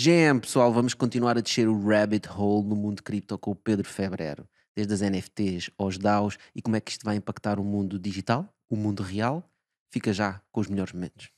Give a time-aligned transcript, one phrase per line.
[0.00, 3.84] GM, pessoal, vamos continuar a descer o rabbit hole no mundo cripto com o Pedro
[3.84, 4.48] Febrero.
[4.76, 8.48] Desde as NFTs aos DAOs e como é que isto vai impactar o mundo digital,
[8.70, 9.42] o mundo real.
[9.92, 11.30] Fica já com os melhores momentos.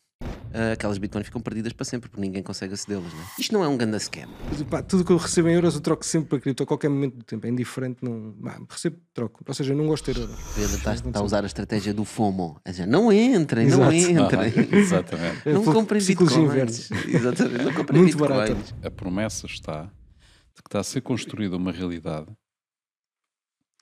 [0.53, 3.25] Ah, aquelas bitcoins ficam perdidas para sempre porque ninguém consegue acedê-las, não é?
[3.39, 4.29] Isto não é um ganda scam.
[4.69, 7.17] Pá, tudo que eu recebo em euros eu troco sempre para cripto a qualquer momento
[7.19, 7.47] do tempo.
[7.47, 8.33] É indiferente, não.
[8.43, 9.45] pá, recebo, troco.
[9.47, 10.37] Ou seja, eu não gosto de ter euros.
[10.55, 12.61] Pedro está, está a usar a estratégia do FOMO.
[12.65, 14.35] A dizer, não entrem, não Exato.
[14.37, 14.69] entrem.
[14.81, 15.49] Exatamente.
[15.49, 16.33] É Não comprem bitcoins.
[16.37, 16.95] inversa.
[17.09, 18.39] Exatamente, não comprem Muito bitcoins.
[18.49, 18.57] barata.
[18.87, 22.27] A promessa está de que está a ser construída uma realidade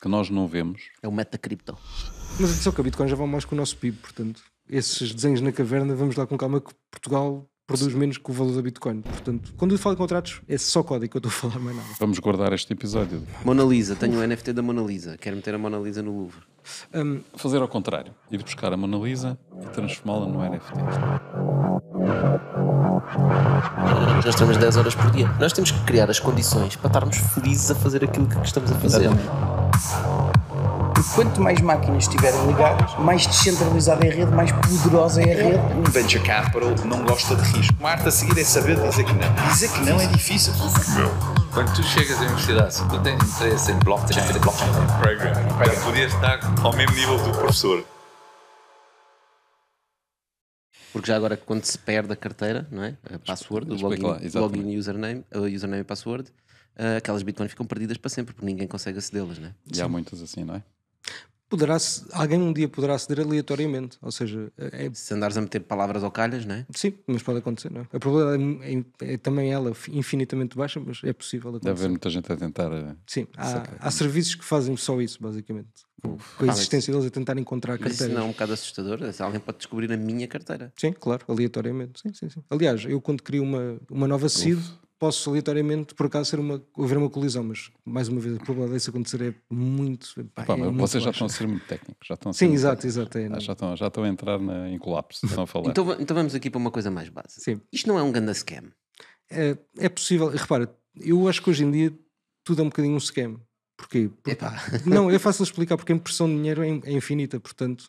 [0.00, 0.82] que nós não vemos.
[1.02, 1.76] É o metacripto.
[2.38, 5.40] Mas atenção que a Bitcoin já vai mais que o nosso PIB, portanto, esses desenhos
[5.40, 9.02] na caverna, vamos lá com calma que Portugal produz menos que o valor da Bitcoin.
[9.02, 11.76] Portanto, quando eu falo de contratos, é só código que eu estou a falar, mais
[11.76, 11.88] nada.
[12.00, 13.22] Vamos guardar este episódio.
[13.44, 15.18] Mona Lisa, tenho o NFT da Mona Lisa.
[15.18, 16.40] Quero meter a Mona Lisa no Louvre.
[16.94, 18.14] Hum, Fazer ao contrário.
[18.30, 20.72] Ir buscar a Mona Lisa e transformá-la no NFT.
[24.24, 25.28] Nós temos 10 horas por dia.
[25.38, 28.74] Nós temos que criar as condições para estarmos felizes a fazer aquilo que estamos a
[28.76, 29.10] fazer.
[30.98, 35.44] E quanto mais máquinas estiverem ligadas, mais descentralizada é a rede, mais poderosa é a
[35.44, 35.78] rede.
[35.78, 37.76] Um venture capital não gosta de risco.
[37.78, 39.48] Uma arte a seguir é saber dizer que não.
[39.48, 40.52] Dizer que não é difícil.
[41.54, 45.34] Quando tu chegas à universidade, se tu tens interesse em blockchain, blockchain Program.
[45.34, 47.84] Já podias estar ao mesmo nível do professor.
[50.92, 52.96] Porque já agora, quando se perde a carteira, não é?
[53.14, 54.02] A password, o lá, login,
[54.34, 56.32] login username, o username e password,
[56.76, 59.54] ah, aquelas bitcoins ficam perdidas para sempre porque ninguém consegue acedê-las, não é?
[59.72, 60.62] E há muitas assim, não é?
[61.48, 61.76] Poderá
[62.12, 63.96] alguém um dia poderá aceder aleatoriamente.
[64.02, 66.66] Ou seja, é, Se andares a meter palavras ao calhas, não é?
[66.74, 67.84] sim, mas pode acontecer, não é?
[67.92, 71.84] A probabilidade é, é também ela infinitamente baixa, mas é possível Deve acontecer.
[71.84, 72.70] haver muita gente a tentar.
[72.72, 75.68] eh, Sim, há, há serviços que fazem só isso, basicamente.
[76.02, 79.12] Com a mas- existência deles a tentar encontrar Mas isso não é um bocado assustador?
[79.12, 80.72] Se alguém pode descobrir a minha carteira.
[80.76, 82.00] Sim, claro, aleatoriamente.
[82.02, 82.42] Sim, sim, sim.
[82.50, 84.58] Aliás, eu quando crio uma, uma nova seed,
[84.98, 88.78] posso aleatoriamente, por acaso, ser uma, haver uma colisão, mas mais uma vez, a probabilidade
[88.78, 90.08] disso acontecer é muito.
[90.34, 91.24] pá, Pá, é mas muito vocês já baixa.
[91.24, 92.06] estão a ser muito técnicos.
[92.06, 93.18] Já estão a ser Sim, muito exato, exato.
[93.18, 95.24] é, Ah, já, estão, já estão a entrar na, em colapso.
[95.26, 95.70] Estão a falar.
[95.70, 97.40] Então, então vamos aqui para uma coisa mais básica.
[97.40, 97.60] Sim.
[97.72, 98.64] Isto não é um ganda scam.
[99.30, 101.98] É, é possível, repara, eu acho que hoje em dia
[102.44, 103.40] tudo é um bocadinho um scam.
[103.76, 104.10] Porquê?
[104.22, 104.38] Porque-
[104.88, 107.86] não, é fácil explicar porque a impressão de dinheiro é é infinita, portanto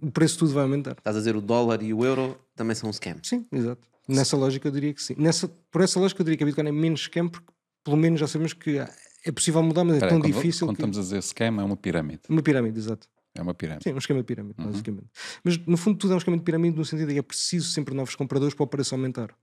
[0.00, 0.92] o preço de tudo vai aumentar.
[0.98, 3.16] Estás a dizer o dólar e o euro também são um scam.
[3.22, 3.86] Sim, exato.
[4.08, 5.14] Nessa lógica eu diria que sim.
[5.18, 7.52] Nessa, por essa lógica eu diria que a Bitcoin é menos scam porque
[7.84, 8.78] pelo menos já sabemos que
[9.24, 10.82] é possível mudar, mas é tão quando, difícil quando que...
[10.82, 12.22] estamos a dizer scam, é uma pirâmide.
[12.28, 13.08] Uma pirâmide, exato.
[13.34, 13.84] É uma pirâmide.
[13.84, 15.08] Sim, um esquema de pirâmide, basicamente.
[15.44, 17.68] Mas no fundo tudo é um esquema de pirâmide no sentido de que é preciso
[17.70, 19.34] sempre novos compradores para o preço aumentar.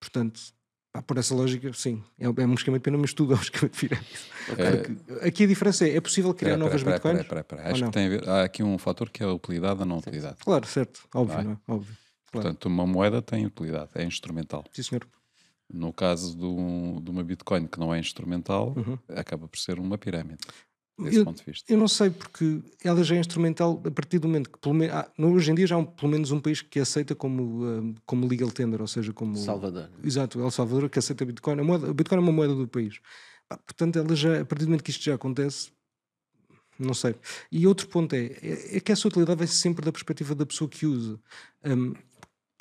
[0.00, 0.40] Portanto,
[0.92, 3.40] pá, por essa lógica, sim, é, é um esquema de pirâmide, mas tudo é um
[3.42, 4.18] esquema de pirâmide.
[4.46, 7.20] Porque aqui a diferença é, é possível criar Espera, novas espera, bitcoins?
[7.20, 7.62] espera, espera.
[7.62, 7.90] Ou Acho não?
[7.90, 10.36] que tem a ver, há aqui um fator que é a utilidade ou não utilidade.
[10.40, 11.56] Claro, certo, óbvio, não é?
[11.68, 12.01] Óbvio.
[12.32, 12.46] Claro.
[12.48, 14.64] Portanto, uma moeda tem utilidade, é instrumental.
[14.72, 15.06] Sim, senhor.
[15.72, 18.74] No caso de, um- de uma Bitcoin que não é instrumental,
[19.08, 20.38] acaba por ser uma pirâmide.
[20.98, 21.20] Desse Uhum.
[21.20, 21.72] Eu- ponto de vista.
[21.72, 24.94] Eu não sei porque ela já é instrumental a partir do momento que, pelo menos,
[25.18, 28.26] hoje em dia já há um- pelo menos um país que aceita como, ah, como
[28.26, 29.90] legal tender, ou seja, como Salvador.
[30.04, 31.60] Exato, El Salvador que aceita Bitcoin.
[31.60, 32.98] A, moeda, a Bitcoin é uma moeda do país.
[33.48, 35.70] Pá, portanto, ela já, a partir do momento que isto já acontece,
[36.78, 37.14] não sei.
[37.50, 40.68] E outro ponto é, é, é que essa utilidade vai sempre da perspectiva da pessoa
[40.68, 41.18] que usa.
[41.64, 41.94] Um,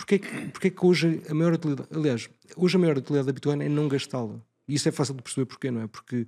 [0.01, 3.63] porque, é que, que hoje a maior utilidade, aliás, hoje a maior utilidade da Bitcoin
[3.63, 4.41] é não gastá-la.
[4.67, 5.87] E isso é fácil de perceber porquê, não é?
[5.87, 6.25] Porque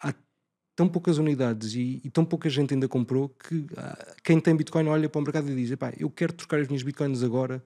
[0.00, 0.12] há
[0.74, 4.88] tão poucas unidades e, e tão pouca gente ainda comprou que ah, quem tem Bitcoin
[4.88, 7.62] olha para o mercado e diz: "Epá, eu quero trocar as minhas Bitcoins agora,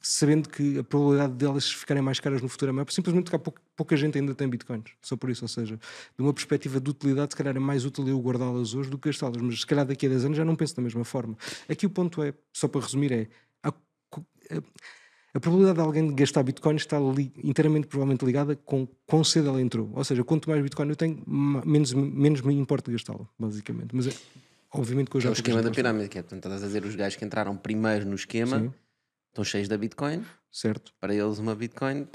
[0.00, 3.38] sabendo que a probabilidade delas ficarem mais caras no futuro é maior, simplesmente porque há
[3.38, 4.90] pouca, pouca gente ainda tem Bitcoins.
[5.02, 8.08] Só por isso, ou seja, de uma perspectiva de utilidade, se calhar é mais útil
[8.08, 10.56] eu guardá-las hoje do que gastá-las, mas se calhar daqui a 10 anos já não
[10.56, 11.36] penso da mesma forma.
[11.68, 13.28] Aqui o ponto é, só para resumir, é.
[14.50, 19.60] A- probabilidade de alguém gastar Bitcoin está li- inteiramente provavelmente ligada com quão cedo ela
[19.60, 19.90] entrou.
[19.94, 23.94] Ou seja, quanto mais Bitcoin eu tenho, menos, menos me importa gastá-la, basicamente.
[23.94, 24.12] Mas é,
[24.72, 26.84] obviamente que hoje É há o esquema da pirâmide, que é, portanto, estás a dizer
[26.84, 28.72] os gajos que entraram primeiro no esquema Sim.
[29.28, 30.24] estão cheios da Bitcoin.
[30.50, 30.92] Certo.
[31.00, 32.06] Para eles, uma Bitcoin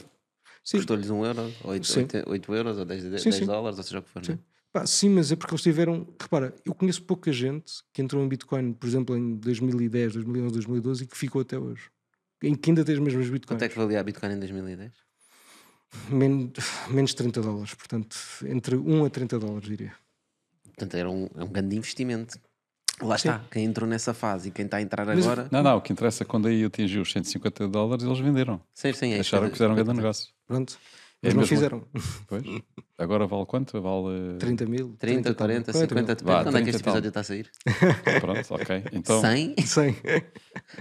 [0.64, 0.78] Sim.
[0.78, 2.00] custou-lhes um euro, oito, Sim.
[2.02, 3.46] oito, oito euros ou 10, Sim, 10 sim.
[3.46, 4.24] dólares, ou seja o que for.
[4.30, 4.38] é?
[4.74, 6.08] Pá, sim, mas é porque eles tiveram.
[6.20, 11.04] Repara, eu conheço pouca gente que entrou em Bitcoin, por exemplo, em 2010, 2011, 2012
[11.04, 11.92] e que ficou até hoje.
[12.44, 13.48] Em que ainda tem as mesmas Bitcoins.
[13.58, 14.92] Quanto é que valia a Bitcoin em 2010?
[16.10, 16.52] Men-
[16.90, 19.94] menos 30 dólares, portanto, entre 1 a 30 dólares, diria.
[20.66, 22.38] Portanto, era um, é um grande investimento.
[23.02, 25.48] Lá está, quem entrou nessa fase e quem está a entrar Mas- agora.
[25.52, 28.62] Não, não, o que interessa é quando aí atingiu os 150 dólares, eles venderam.
[28.74, 30.30] Sim, sim, é isso Acharam que fizeram um grande negócio.
[30.46, 30.78] Pronto.
[31.24, 31.88] É Mas não fizeram.
[32.28, 32.44] Pois.
[32.98, 33.82] Agora vale quanto?
[33.82, 34.38] Vale.
[34.40, 34.96] 30 mil.
[35.00, 36.04] 30, 40, 40 50, mil.
[36.06, 36.94] depende Vá, de quando é que 30 este tal.
[36.94, 37.52] episódio está a sair.
[38.22, 38.84] Pronto, ok.
[38.92, 39.56] Então, 100?
[39.66, 39.96] 100.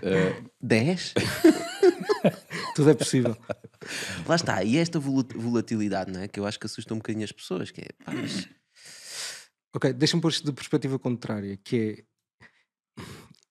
[0.02, 1.14] eh, 10?
[2.74, 3.36] Tudo é possível.
[4.26, 6.28] Lá está, e esta volatilidade, não é?
[6.28, 8.48] Que eu acho que assusta um bocadinho as pessoas, que é, pá, mas
[9.74, 11.76] Ok, deixa-me pôr isto de perspectiva contrária, que
[12.98, 13.02] é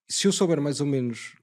[0.09, 1.35] se eu souber mais ou menos.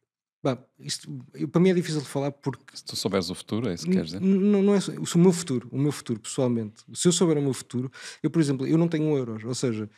[0.43, 1.09] Bah, isto,
[1.51, 3.91] para mim é difícil de falar porque Se tu souberes o futuro, é isso que
[3.91, 4.21] queres dizer?
[4.21, 6.85] Não, não é o meu futuro, o meu futuro, pessoalmente.
[6.95, 7.91] Se eu souber o meu futuro,
[8.23, 9.91] eu, por exemplo, eu não tenho euros, ou seja,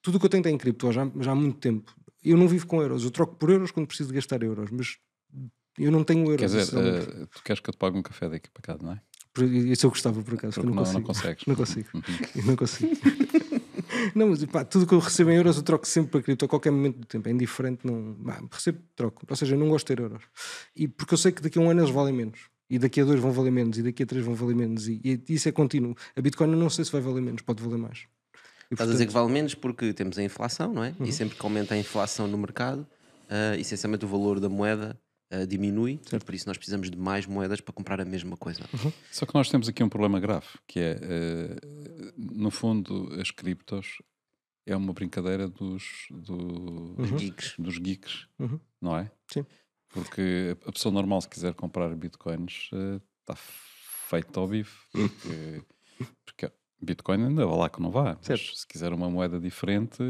[0.00, 1.94] tudo o que eu tenho tem em cripto já, já há muito tempo.
[2.24, 4.98] Eu não vivo com euros, eu troco por euros quando preciso de gastar euros, mas
[5.78, 6.40] eu não tenho euros.
[6.40, 8.92] Quer dizer, eh, tu queres que eu te pague um café daqui para cá, não
[8.92, 9.00] é?
[9.70, 11.06] Isso eu gostava por acaso, não, não, não consigo.
[11.06, 11.46] consegues.
[11.46, 11.88] Não consigo.
[12.44, 12.96] Não consigo.
[14.14, 16.48] Não, mas pá, tudo que eu recebo em euros eu troco sempre para cripto a
[16.48, 17.28] qualquer momento do tempo.
[17.28, 18.14] É indiferente, não.
[18.24, 19.22] pá, recebo, troco.
[19.28, 20.22] Ou seja, eu não gosto de ter euros.
[20.74, 22.38] E porque eu sei que daqui a um ano eles valem menos.
[22.68, 23.76] E daqui a dois vão valer menos.
[23.78, 24.88] E daqui a três vão valer menos.
[24.88, 25.94] E, e isso é contínuo.
[26.16, 28.06] A Bitcoin eu não sei se vai valer menos, pode valer mais.
[28.70, 30.94] E, estás a dizer que portanto, vale menos porque temos a inflação, não é?
[30.98, 31.06] Uhum.
[31.06, 32.86] E sempre que aumenta a inflação no mercado,
[33.28, 34.98] ah, essencialmente o valor da moeda
[35.30, 38.60] ah, diminui, e por isso nós precisamos de mais moedas para comprar a mesma coisa.
[38.72, 38.92] Uhum.
[39.10, 41.56] Só que nós temos aqui um problema grave, que é, eh,
[42.30, 43.98] no fundo, as criptos
[44.66, 47.54] é uma brincadeira dos, do- Os geeks.
[47.58, 48.60] dos geeks, Uhum.
[48.80, 49.10] não é?
[49.26, 49.44] Sim.
[49.88, 54.86] Porque a pessoa normal, se quiser comprar bitcoins, eh, está feito ao bife.
[54.92, 55.62] Porque,
[56.24, 56.52] porque
[56.84, 58.16] Bitcoin ainda vai lá que não vá.
[58.16, 58.56] Mas Certo.
[58.56, 60.02] se quiser uma moeda diferente,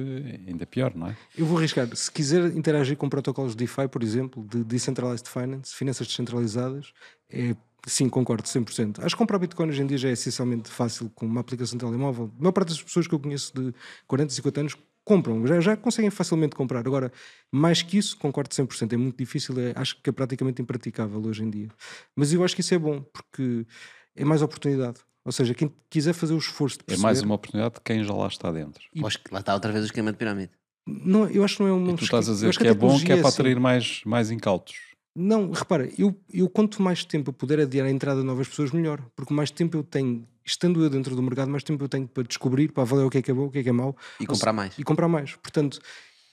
[0.46, 1.16] ainda pior, não é?
[1.36, 1.86] Eu vou arriscar.
[1.94, 6.92] Se quiser interagir com protocolos de DeFi, por exemplo, de Decentralized Finance, finanças descentralizadas,
[7.28, 7.54] é,
[7.86, 8.98] sim, concordo 100%.
[9.00, 11.84] Acho que comprar Bitcoin hoje em dia já é essencialmente fácil com uma aplicação de
[11.84, 12.30] telemóvel.
[12.38, 13.74] A maior parte das pessoas que eu conheço de
[14.06, 16.80] 40, 50 anos compram, já, já conseguem facilmente comprar.
[16.86, 17.12] Agora,
[17.50, 18.92] mais que isso, concordo 100%.
[18.92, 21.68] É muito difícil, é, acho que é praticamente impraticável hoje em dia.
[22.14, 23.66] Mas eu acho que isso é bom, porque
[24.14, 25.00] é mais oportunidade.
[25.24, 27.02] Ou seja, quem quiser fazer o esforço de É perceber...
[27.04, 28.82] mais uma oportunidade de quem já lá está dentro.
[28.94, 30.50] E- Acho que lá está outra vez o esquema de pirâmide.
[30.86, 31.90] Não, eu acho que não é um...
[31.90, 33.36] E tu estás a dizer acho que é bom, que é para assim.
[33.40, 34.74] atrair mais, mais incautos.
[35.14, 38.70] Não, repara, eu, eu quanto mais tempo eu puder adiar a entrada de novas pessoas,
[38.70, 39.04] melhor.
[39.14, 42.22] Porque mais tempo eu tenho, estando eu dentro do mercado, mais tempo eu tenho para
[42.22, 43.94] descobrir, para avaliar o que é que é bom, o que é que é mau.
[44.18, 44.78] E comprar mais.
[44.78, 45.36] E comprar mais.
[45.36, 45.80] Portanto,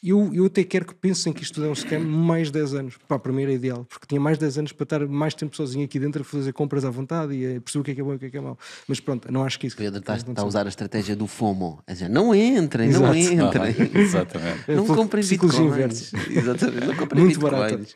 [0.01, 2.97] eu, eu até quero que pensem que isto é um scam mais 10 anos.
[3.07, 5.83] Pá, para mim era ideal, porque tinha mais 10 anos para estar mais tempo sozinho
[5.85, 8.03] aqui dentro a fazer compras à vontade e a perceber o que é que é
[8.03, 8.57] bom e o que é que é mau.
[8.87, 9.75] Mas pronto, não acho que isso.
[9.75, 11.81] Pedro está, está a usar a estratégia do FOMO.
[11.85, 13.57] A dizer, não entrem, não Exato.
[13.57, 14.01] entrem.
[14.01, 14.71] Exatamente.
[14.71, 16.13] É Não comprem psicologia bitcoins.
[16.13, 16.31] inversa.
[16.39, 17.95] Exatamente, não comprem Muito bitcoins.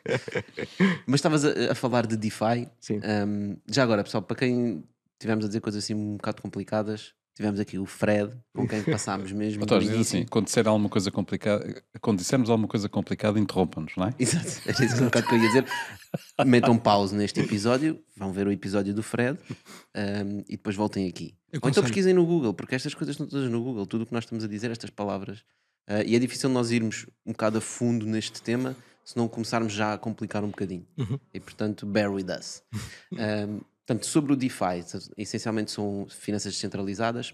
[1.08, 2.68] Mas estavas a, a falar de DeFi.
[2.80, 3.00] Sim.
[3.28, 4.84] Um, já agora, pessoal, para quem
[5.20, 9.32] tivemos a dizer coisas assim um bocado complicadas, tivemos aqui o Fred, com quem passámos
[9.34, 9.64] mesmo.
[9.64, 14.08] Então, diz assim, quando disser alguma coisa complicada, quando dissermos alguma coisa complicada, interrompa-nos, não
[14.08, 14.16] é?
[14.20, 15.66] Exato, era isso que eu ia dizer.
[16.46, 21.36] Metam pause neste episódio, vão ver o episódio do Fred um, e depois voltem aqui.
[21.62, 24.14] Ou então pesquisem no Google, porque estas coisas estão todas no Google, tudo o que
[24.14, 25.40] nós estamos a dizer, estas palavras.
[25.90, 29.74] Uh, e é difícil nós irmos um bocado a fundo neste tema se não começarmos
[29.74, 30.88] já a complicar um bocadinho.
[31.34, 32.64] E portanto, bear with us.
[33.12, 34.84] Um, portanto, sobre o DeFi,
[35.18, 37.34] essencialmente são finanças descentralizadas.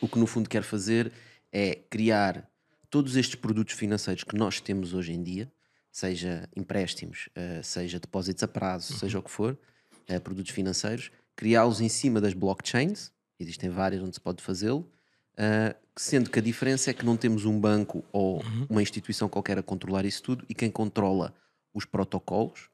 [0.00, 1.12] O que no fundo quer fazer
[1.52, 2.48] é criar
[2.90, 5.50] todos estes produtos financeiros que nós temos hoje em dia,
[5.90, 9.58] seja empréstimos, eh, seja depósitos a prazo, seja o que for,
[10.06, 14.90] eh, produtos financeiros, criá-los em cima das blockchains, existem várias onde se pode fazê-lo,
[15.36, 19.58] eh, sendo que a diferença é que não temos um banco ou uma instituição qualquer
[19.58, 21.34] a controlar isso tudo e quem controla
[21.72, 22.70] os protocolos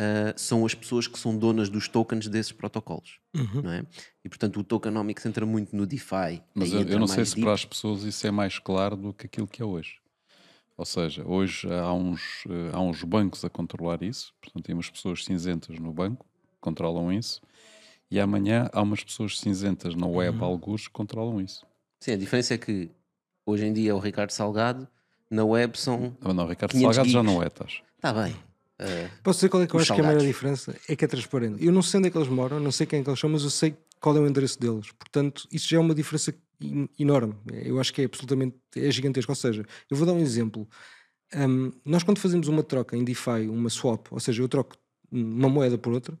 [0.00, 3.84] eh, são as pessoas que são donas dos tokens desses protocolos, não é?
[4.24, 6.40] E portanto o tokenomics entra muito no DeFi.
[6.54, 7.44] Mas eu, eu não sei se deep.
[7.44, 9.96] para as pessoas isso é mais claro do que aquilo que é hoje.
[10.76, 14.88] Ou seja, hoje há uns, eh, há uns bancos a controlar isso, portanto, tem umas
[14.88, 17.42] pessoas cinzentas no banco que controlam isso,
[18.08, 21.66] e amanhã há umas pessoas cinzentas na web, alguns, que controlam isso.
[21.98, 22.88] Sim, a diferença é que
[23.44, 24.86] hoje em dia é o Ricardo Salgado,
[25.28, 26.16] na web são.
[26.20, 27.82] Não, não, Ricardo 500 Salgado já não é, estás.
[27.96, 28.47] Está bem.
[28.78, 30.74] Eh, Posso dizer qual é que eu acho que é a maior diferença?
[30.88, 31.64] É que é transparente.
[31.64, 33.28] Eu não sei onde é que eles moram, não sei quem é que eles são,
[33.30, 34.92] mas eu sei qual é o endereço deles.
[34.92, 36.34] Portanto, isso já é uma diferença
[36.98, 37.34] enorme.
[37.52, 39.32] Eu acho que é absolutamente é gigantesco.
[39.32, 40.68] Ou seja, eu vou dar um exemplo.
[41.34, 44.76] Um, nós, quando fazemos uma troca em DeFi, uma swap, ou seja, eu troco
[45.10, 46.18] uma moeda por outra,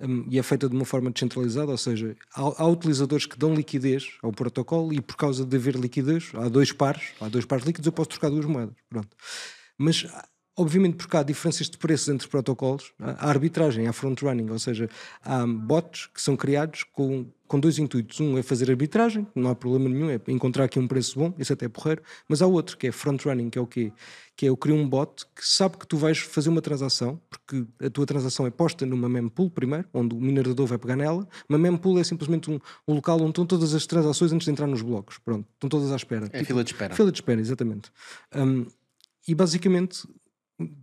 [0.00, 3.54] um, e é feita de uma forma descentralizada, ou seja, há, há utilizadores que dão
[3.54, 7.64] liquidez ao protocolo e por causa de haver liquidez, há dois pares, há dois pares
[7.64, 8.76] líquidos, eu posso trocar duas moedas.
[8.88, 9.08] Pronto.
[9.78, 10.06] Mas,
[10.56, 14.88] obviamente, porque há diferenças de preços entre protocolos, há arbitragem, há front-running, ou seja,
[15.22, 18.18] há bots que são criados com, com dois intuitos.
[18.20, 21.52] Um é fazer arbitragem, não há problema nenhum, é encontrar aqui um preço bom, isso
[21.52, 23.92] até é porreiro, mas há outro que é front-running, que é o quê?
[24.34, 27.66] Que é eu crio um bot que sabe que tu vais fazer uma transação, porque
[27.84, 31.28] a tua transação é posta numa mempool primeiro, onde o minerador vai pegar nela.
[31.48, 32.58] Uma mempool é simplesmente um,
[32.88, 35.18] um local onde estão todas as transações antes de entrar nos blocos.
[35.18, 36.30] Pronto, estão todas à espera.
[36.32, 36.94] É fila de espera.
[36.94, 37.90] Fila de espera, exatamente.
[38.34, 38.66] Um,
[39.28, 40.06] e basicamente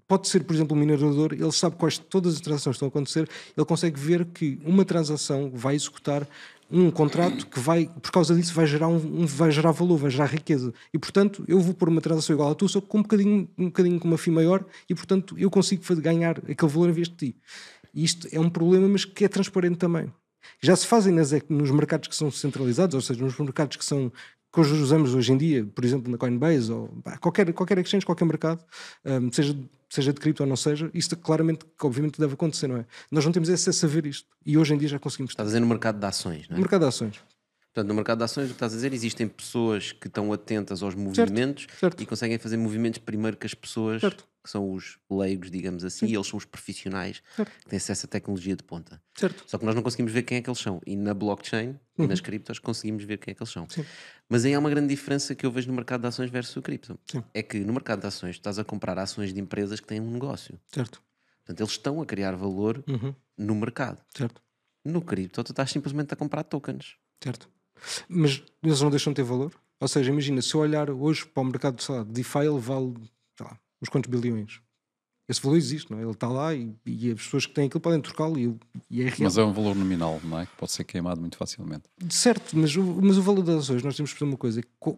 [0.07, 3.27] pode ser, por exemplo, um minerador, ele sabe quais todas as transações estão a acontecer,
[3.57, 6.27] ele consegue ver que uma transação vai executar
[6.69, 10.25] um contrato que vai, por causa disso, vai gerar, um, vai gerar valor, vai gerar
[10.25, 10.73] riqueza.
[10.91, 13.65] E, portanto, eu vou pôr uma transação igual à tua, só com um bocadinho, um
[13.65, 17.15] bocadinho com uma FII maior, e, portanto, eu consigo ganhar aquele valor em vez de
[17.15, 17.35] ti.
[17.93, 20.11] Isto é um problema, mas que é transparente também.
[20.61, 24.11] Já se fazem nas, nos mercados que são centralizados, ou seja, nos mercados que são
[24.53, 28.05] que hoje usamos hoje em dia, por exemplo, na Coinbase ou pá, qualquer, qualquer exchange,
[28.05, 28.63] qualquer mercado,
[29.03, 29.57] hum, seja,
[29.89, 32.85] seja de cripto ou não seja, isto claramente, obviamente deve acontecer, não é?
[33.11, 35.31] Nós não temos acesso a ver isto e hoje em dia já conseguimos.
[35.31, 36.57] Estás a dizer no mercado de ações, não é?
[36.57, 37.19] No mercado de ações,
[37.73, 40.83] Portanto, no mercado de ações, o que estás a dizer, existem pessoas que estão atentas
[40.83, 42.03] aos movimentos certo.
[42.03, 44.27] e conseguem fazer movimentos primeiro que as pessoas Certo.
[44.43, 47.51] Que são os leigos, digamos assim, e eles são os profissionais Certo.
[47.61, 49.01] que têm acesso à tecnologia de ponta.
[49.17, 49.43] certo?
[49.47, 50.81] Só que nós não conseguimos ver quem é que eles são.
[50.85, 52.07] E na blockchain e Uhum.
[52.07, 53.65] nas criptos conseguimos ver quem é que eles são.
[54.27, 56.61] Mas aí há uma grande diferença que eu vejo no mercado de ações versus o
[56.61, 56.99] cripto.
[57.09, 57.23] Sim.
[57.33, 60.01] É que no mercado de ações tu estás a comprar ações de empresas que têm
[60.01, 60.59] um negócio.
[60.73, 61.01] Certo.
[61.45, 63.13] Portanto, eles estão a criar valor Uhum.
[63.37, 63.99] no mercado.
[64.15, 64.41] Certo.
[64.83, 66.95] No cripto, tu estás simplesmente a comprar tokens.
[67.23, 67.47] Certo.
[68.09, 69.53] Mas eles não deixam de ter valor?
[69.79, 72.59] Ou seja, imagina, se eu olhar hoje para o mercado sei lá, de DeFi, ele
[72.59, 72.93] vale
[73.83, 74.61] uns quantos bilhões.
[75.29, 76.01] Esse valor existe, não é?
[76.01, 78.57] Ele está lá e, e as pessoas que têm aquilo podem trocá-lo e,
[78.89, 79.17] e é real.
[79.21, 80.45] Mas é um valor nominal, não é?
[80.45, 81.83] Que pode ser queimado muito facilmente.
[82.09, 84.61] Certo, mas o, mas o valor das ações, nós temos que fazer uma coisa.
[84.79, 84.97] Co-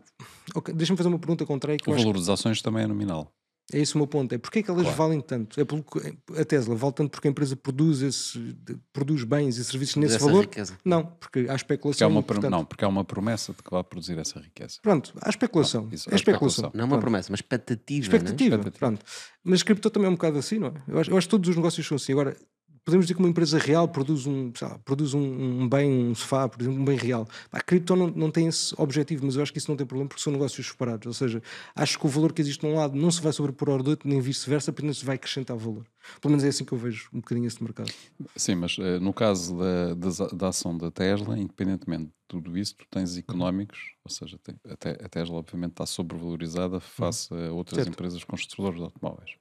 [0.55, 1.77] ok, Deixa-me fazer uma pergunta contrária.
[1.77, 3.31] Que O acho valor das ações também é nominal.
[3.73, 4.31] É esse o meu ponto.
[4.33, 4.97] É porque é que elas Claro.
[4.97, 5.59] valem tanto?
[5.59, 8.55] É pelo que- a Tesla vale tanto porque a empresa produz, esse,
[8.93, 10.41] produz bens e serviços nesse Essa valor?
[10.41, 10.77] riqueza.
[10.85, 12.09] Não, porque há Porque há especulação.
[12.11, 14.77] uma, e, pro- portanto- não, porque há uma promessa de que vai produzir essa riqueza.
[14.83, 15.85] Pronto, há especulação.
[15.85, 16.47] Não, isso, é há especulação.
[16.47, 16.71] especulação.
[16.75, 17.99] Não é uma promessa, uma expectativa.
[18.01, 18.05] né?
[18.05, 18.77] Expectativa, Expectativa.
[18.87, 19.05] pronto.
[19.43, 20.73] Mas cripto também é um bocado assim, não é?
[20.87, 22.11] Eu acho, eu acho que todos os negócios são assim.
[22.11, 22.37] Agora,
[22.85, 25.19] podemos dizer que uma empresa real produz um, lá, produz um,
[25.63, 27.27] um bem, um sofá, por exemplo, um bem real.
[27.51, 30.07] A cripto não, não tem esse objetivo, mas eu acho que isso não tem problema
[30.07, 31.07] porque são negócios separados.
[31.07, 31.41] Ou seja,
[31.75, 34.07] acho que o valor que existe num lado não se vai sobrepor ao do outro,
[34.07, 35.83] nem vice-versa, apenas se vai acrescentar valor.
[36.21, 37.91] Pelo menos é assim que eu vejo um bocadinho esse mercado.
[38.35, 42.75] Sim, mas eh, no caso da, da, da ação da Tesla, independentemente de tudo isso,
[42.75, 42.87] tu Uhum.
[42.91, 47.79] tens económicos, ou seja, tem- a, Te- a Tesla obviamente está sobrevalorizada face a outras
[47.79, 47.83] Uhum.
[47.85, 47.89] Certo.
[47.95, 49.31] empresas construtoras de automóveis.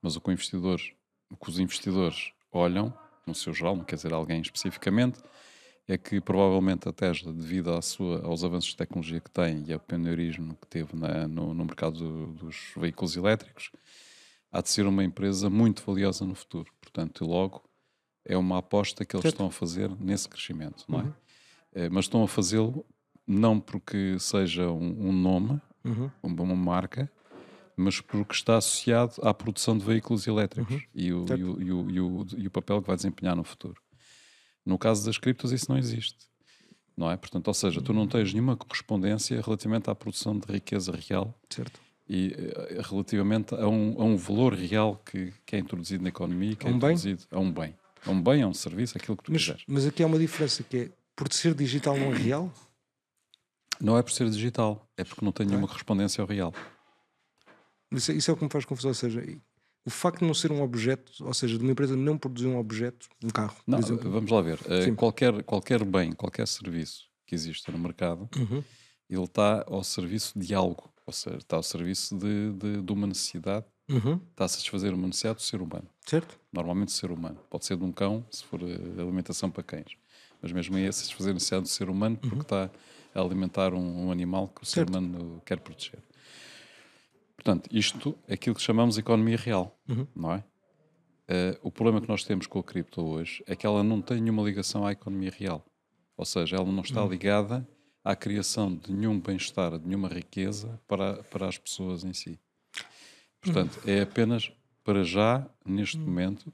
[0.00, 0.80] Mas o que, o investidor,
[1.30, 2.92] o que os investidores olham,
[3.26, 5.18] no seu geral, não quer dizer alguém especificamente,
[5.88, 9.72] é que provavelmente a Tesla, devido à sua, aos avanços de tecnologia que tem e
[9.72, 13.70] ao pioneirismo que teve na- no, no mercado do- dos veículos elétricos,
[14.52, 16.72] há de ser uma empresa muito valiosa no futuro.
[16.80, 17.62] Portanto, logo
[18.24, 19.34] é uma aposta que eles Certo.
[19.34, 21.12] estão a fazer nesse crescimento, não é?
[21.72, 22.84] Eh, mas estão a fazê-lo
[23.26, 26.10] não porque seja um, um nome, Uhum.
[26.22, 27.10] uma marca,
[27.80, 31.26] mas porque está associado à produção de veículos elétricos e, o, Uhum.
[31.36, 33.80] E, o, e, o, e, o, e o papel que vai desempenhar no futuro.
[34.64, 36.28] No caso das criptos, isso não existe.
[36.96, 37.16] Não é?
[37.16, 41.80] Portanto, ou seja, tu não tens nenhuma correspondência relativamente à produção de riqueza real Certo.
[42.06, 46.54] e eh, relativamente a um, a um valor real que, que é introduzido na economia,
[46.56, 46.92] que é um bem?
[46.92, 47.74] introduzido a um bem.
[48.04, 49.62] A um bem, a um serviço, aquilo que tu Mas, quiseres.
[49.66, 52.52] mas aqui há uma diferença que é por ser digital não é real?
[53.80, 56.52] Não é por ser digital, é porque não tem nenhuma correspondência ao real.
[57.92, 58.90] Isso, é- isso é o que me faz confusão.
[58.90, 59.22] Ou seja,
[59.84, 62.58] o facto de não ser um objeto, ou seja, de uma empresa não produzir um
[62.58, 64.10] objeto, um carro, por Não, exemplo.
[64.10, 64.58] vamos lá ver.
[64.66, 64.94] Eh, Sim.
[64.94, 68.62] qualquer, qualquer bem, qualquer serviço que exista no mercado, Uhum.
[69.08, 70.92] ele está ao serviço de algo.
[71.06, 74.20] Ou seja, está ao serviço de, de, de uma necessidade, Uhum.
[74.30, 75.88] está a satisfazer uma necessidade do ser humano.
[76.06, 76.38] Certo?
[76.52, 77.38] Normalmente do ser humano.
[77.50, 79.96] Pode ser de um cão, se for eh, alimentação para cães.
[80.40, 82.70] Mas mesmo aí é satisfazer a necessidade do ser humano porque está
[83.14, 84.90] a alimentar um, um animal que o ser Certo.
[84.90, 85.98] humano quer proteger.
[87.42, 89.74] Portanto, isto é aquilo que chamamos de economia real,
[90.14, 90.44] não é?
[91.26, 94.20] Eh, o problema que nós temos com a cripto hoje é que ela não tem
[94.20, 95.64] nenhuma ligação à economia real.
[96.18, 97.66] Ou seja, ela não está ligada
[98.04, 102.38] à criação de nenhum bem-estar, de nenhuma riqueza para, para as pessoas em si.
[103.40, 104.52] Portanto, é apenas,
[104.84, 106.52] para já, neste momento,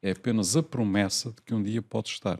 [0.00, 2.38] é apenas a promessa de que um dia pode estar.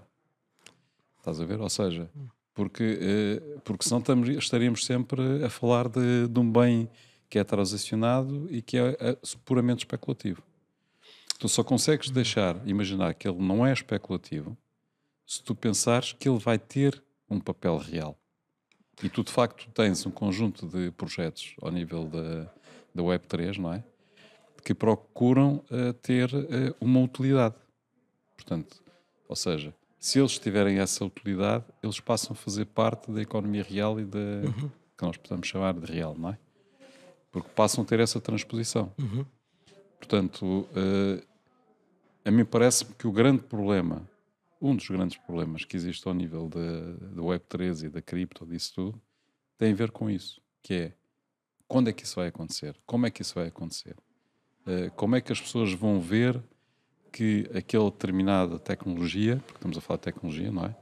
[1.19, 1.61] Estás a ver?
[1.61, 2.09] Ou seja,
[2.55, 6.89] porque, eh, porque senão estamos- estaríamos sempre a falar de, de um bem
[7.29, 10.43] que é transacionado e que é, é puramente especulativo.
[11.39, 14.57] Tu só consegues deixar, imaginar que ele não é especulativo
[15.27, 18.19] se tu pensares que ele vai ter um papel real.
[19.03, 22.45] E tu, de facto, tens um conjunto de projetos ao nível da,
[22.95, 23.85] da Web3, não é?
[24.65, 27.55] Que procuram eh, ter eh, uma utilidade.
[28.35, 28.83] Portanto,
[29.29, 34.01] ou seja, se eles tiverem essa utilidade, eles passam a fazer parte da economia real
[34.01, 34.43] e da
[34.97, 36.39] que nós podemos chamar de real, não é?
[37.43, 38.93] Porque passam a ter essa transposição.
[39.99, 41.23] Portanto, eh,
[42.25, 44.09] a mim parece-me que o grande problema,
[44.61, 48.75] um dos grandes problemas que existe ao nível da, da Web3 e da cripto, disso
[48.75, 49.03] tudo,
[49.57, 50.93] tem a ver com isso, que é
[51.67, 52.77] quando é que isso vai acontecer?
[52.87, 53.97] Como é que isso vai acontecer?
[54.69, 56.41] eh, como é que as pessoas vão ver
[57.11, 60.77] que aquela determinada tecnologia, porque estamos a falar de tecnologia, não é?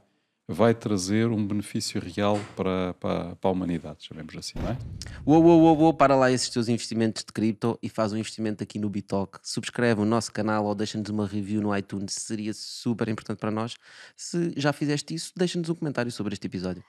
[0.49, 4.77] Vai trazer um benefício real para, para, para a humanidade, chamemos assim, não é?
[5.25, 8.63] Uou, uou, uou, uou, para lá esses teus investimentos de cripto e faz um investimento
[8.63, 9.39] aqui no Bitalk.
[9.43, 13.75] Subscreve o nosso canal ou deixa-nos uma review no iTunes, seria super importante para nós.
[14.15, 16.81] Se já fizeste isso, deixa-nos um comentário sobre este episódio.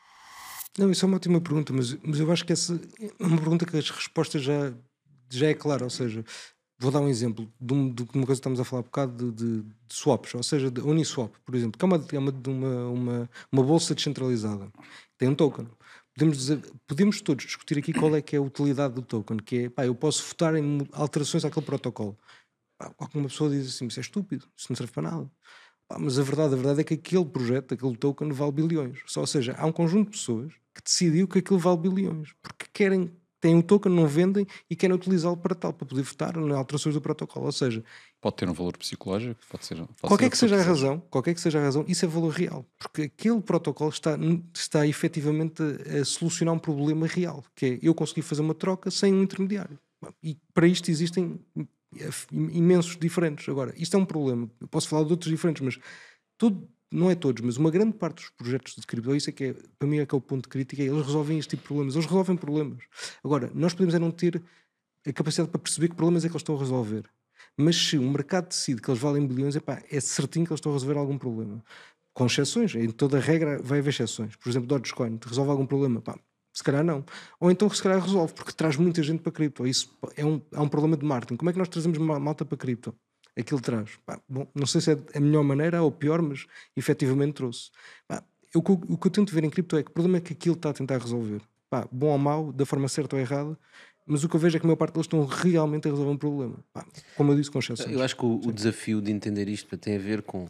[0.79, 3.67] Não, isso é uma ótima pergunta, mas, mas eu acho que essa é uma pergunta
[3.67, 4.73] que as respostas já,
[5.29, 5.83] já é clara.
[5.83, 6.25] Ou seja,
[6.79, 9.33] vou dar um exemplo de, um- de uma coisa que estamos a falar há bocado
[9.33, 12.33] de, de- de swaps, ou seja, de Uniswap, por exemplo, que é uma, é uma,
[12.89, 14.71] uma, uma, bolsa descentralizada.
[15.17, 15.69] Tem um token.
[16.15, 19.65] Podemos, dizer, podemos todos discutir aqui qual é que é a utilidade do token, que
[19.65, 22.19] é, pá, eu posso votar em alterações àquele protocolo.
[22.79, 25.31] Pá, alguma pessoa diz assim, isso é estúpido, isso não serve para nada.
[25.89, 29.01] Pá, mas a verdade, a verdade é que aquele projeto, aquele token vale bilhões.
[29.07, 32.67] Só, ou seja, há um conjunto de pessoas que decidiu que aquilo vale bilhões, porque
[32.73, 36.53] querem, têm um token, não vendem e querem utilizá-lo para tal, para poder votar em
[36.53, 37.47] alterações do protocolo.
[37.47, 37.83] Ou seja,
[38.21, 39.77] Pode ter um valor psicológico, pode ser.
[39.77, 42.31] Pode qualquer ser que seja a razão, qualquer que seja a razão, isso é valor
[42.31, 44.19] real, porque aquele protocolo está,
[44.53, 49.15] está efetivamente a, solucionar um problema real, que é eu conseguir fazer uma troca sem
[49.15, 49.79] um intermediário.
[50.21, 51.41] E para isto existem
[52.31, 53.49] imensos diferentes.
[53.49, 54.51] Agora, isto é um problema.
[54.61, 55.79] Eu posso falar de outros diferentes, mas
[56.37, 59.45] todo, não é todos, mas uma grande parte dos projetos de cripto, isso é que
[59.45, 61.95] é, para mim é que o ponto crítico, é eles resolvem este tipo de problemas.
[61.95, 62.79] Eles resolvem problemas.
[63.23, 64.43] Agora, nós podemos é não ter
[65.07, 67.05] a capacidade para perceber que problemas é que eles estão a resolver.
[67.57, 70.73] Mas se o mercado decide que eles valem bilhões, epá, é certinho que eles estão
[70.73, 71.63] a resolver algum problema.
[72.15, 74.37] Com exceções, em toda regra vai haver exceções.
[74.37, 76.01] Por exemplo, Dogecoin, resolve algum problema?
[76.01, 76.19] Pá,
[76.53, 77.05] se calhar não.
[77.39, 79.67] Ou então se calhar resolve, porque traz muita gente para cripto.
[79.67, 81.37] Isso é um, é um problema de marketing.
[81.37, 82.95] Como é que nós trazemos ma- malta para cripto?
[83.39, 83.91] Aquilo traz.
[84.05, 87.71] Pá, bom, não sei se é a melhor maneira ou pior, mas efetivamente trouxe.
[88.07, 88.23] Pá,
[88.55, 90.55] eu- o, que eu- tento ver em cripto é que o problema é que aquilo
[90.57, 91.41] está a tentar resolver.
[91.71, 93.57] Pá, bom ou mau, da forma certa ou errada,
[94.07, 96.11] mas o que eu vejo é que a maior parte deles estão realmente a resolver
[96.11, 96.57] um problema.
[96.73, 96.85] Pá,
[97.17, 97.91] como eu disse, com exceções.
[97.93, 100.49] Eu acho que o, o desafio de entender isto tem a ver com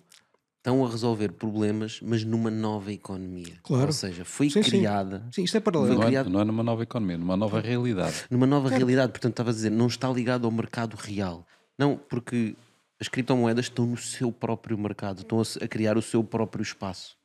[0.59, 3.55] estão a resolver problemas, mas numa nova economia.
[3.63, 3.87] Claro.
[3.87, 4.71] Ou seja, foi Sim, sim.
[4.71, 5.95] criada Sim, isto é paralelo.
[5.95, 8.25] Não é, criado- não é numa nova economia, numa nova realidade.
[8.31, 9.13] numa nova realidade.
[9.13, 11.47] Portanto, estava a dizer, não está ligado ao mercado real.
[11.79, 12.55] Não, porque
[13.01, 17.17] as criptomoedas estão no seu próprio mercado, estão a, criar o seu próprio espaço.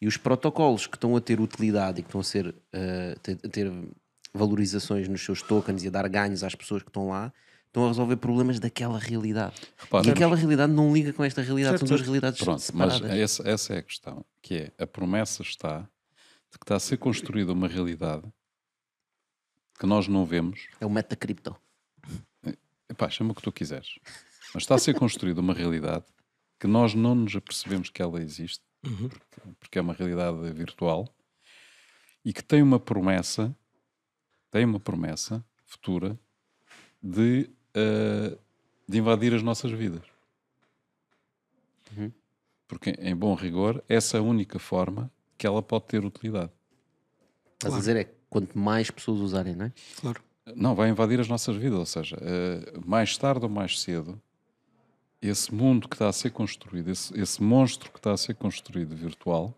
[0.00, 3.38] E os protocolos que estão a ter utilidade e que estão a, ser, eh, ter-
[3.42, 3.72] a ter
[4.34, 7.32] valorizações nos seus tokens e a dar ganhos às pessoas que estão lá,
[7.66, 9.54] estão a resolver problemas daquela realidade.
[9.78, 12.92] Repara, e aquela realidade não liga com esta realidade, Certo, são duas realidades Pronto, mas
[12.94, 13.18] separadas.
[13.18, 15.80] essa, essa é a questão, que é a promessa está
[16.52, 18.22] de que está a ser construída uma realidade
[19.78, 20.68] que nós não vemos.
[20.80, 21.56] É o metacripto.
[22.88, 23.98] Epá, chama o que tu quiseres.
[24.56, 26.06] Mas está a ser construída uma realidade
[26.58, 31.14] que nós não nos apercebemos que ela existe, porque, porque é uma realidade virtual,
[32.24, 33.54] e que tem uma promessa,
[34.50, 36.18] tem uma promessa futura
[37.02, 38.38] de, eh,
[38.88, 40.06] de invadir as nossas vidas.
[42.66, 46.50] Porque, em bom rigor, essa é a única forma que ela pode ter utilidade.
[47.52, 49.72] Estás a dizer é quanto mais pessoas usarem, não é?
[50.00, 50.22] Claro.
[50.54, 51.78] Não, vai invadir as nossas vidas.
[51.78, 54.18] Ou seja, eh, mais tarde ou mais cedo,
[55.20, 58.94] esse mundo que está a ser construído, esse, esse monstro que está a ser construído
[58.94, 59.54] virtual,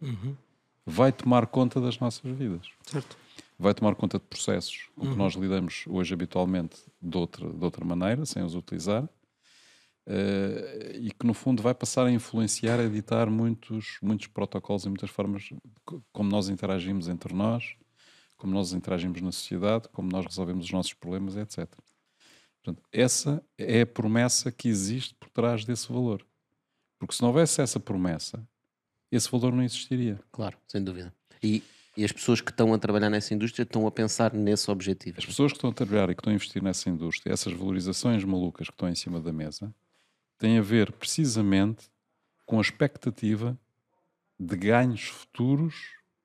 [0.86, 2.68] vai tomar conta das nossas vidas.
[2.82, 3.16] Certo.
[3.58, 7.84] Vai tomar conta de processos com que nós lidamos hoje habitualmente de outra, de outra
[7.84, 9.08] maneira, sem os utilizar,
[10.06, 14.88] eh, e que no fundo vai passar a influenciar, a editar muitos, muitos protocolos e
[14.88, 15.50] muitas formas
[16.12, 17.76] como nós interagimos entre nós,
[18.36, 21.68] como nós interagimos na sociedade, como nós resolvemos os nossos problemas, etc.
[22.62, 26.26] Portanto, essa é a promessa que existe trás desse valor.
[26.98, 28.44] Porque se não houvesse essa promessa,
[29.08, 30.18] esse valor não existiria.
[30.32, 31.14] Claro, sem dúvida.
[31.40, 31.62] E,
[31.96, 35.16] e as pessoas que estão a trabalhar nessa indústria estão a pensar nesse objetivo.
[35.16, 38.24] As pessoas que estão a trabalhar e que estão a investir nessa indústria, essas valorizações
[38.24, 39.72] malucas que estão em cima da mesa,
[40.38, 41.88] têm a ver precisamente
[42.44, 43.56] com a expectativa
[44.40, 45.76] de ganhos futuros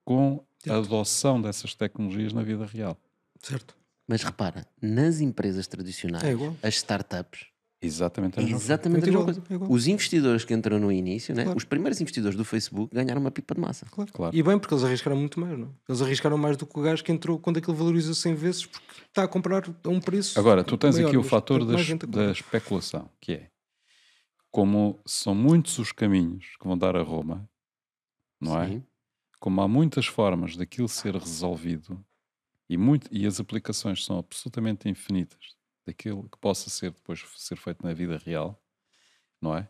[0.04, 2.98] com a adoção dessas tecnologias na vida real.
[3.40, 3.76] Certo.
[4.08, 7.53] Mas repara, nas empresas tradicionais, É as startups,
[7.86, 8.40] Exatamente.
[8.40, 9.42] a mesma exatamente a É mesma coisa.
[9.50, 9.72] igual.
[9.72, 11.44] Os investidores que entram no início, né?
[11.44, 11.58] Claro.
[11.58, 13.86] os primeiros investidores do Facebook ganharam uma pipa de massa.
[13.92, 14.12] Claro.
[14.14, 14.36] Claro.
[14.36, 15.68] E bem, porque eles arriscaram muito mais, não?
[15.68, 15.72] é?
[15.92, 18.86] Eles arriscaram mais do que o gajo que entrou quando aquilo valoriza 100 vezes porque
[19.08, 20.40] está a comprar a um preço.
[20.40, 23.48] Agora, tu tens maior, aqui o fator da, a da especulação, que é
[24.52, 27.50] como são muitos os caminhos que vão dar a Roma,
[28.40, 28.68] não é?
[28.68, 28.84] Sim.
[29.40, 32.00] como há muitas formas daquilo ser resolvido
[32.70, 37.86] e, muito, e as aplicações são absolutamente infinitas daquilo que possa ser depois ser feito
[37.86, 38.62] na vida real,
[39.42, 39.68] não é?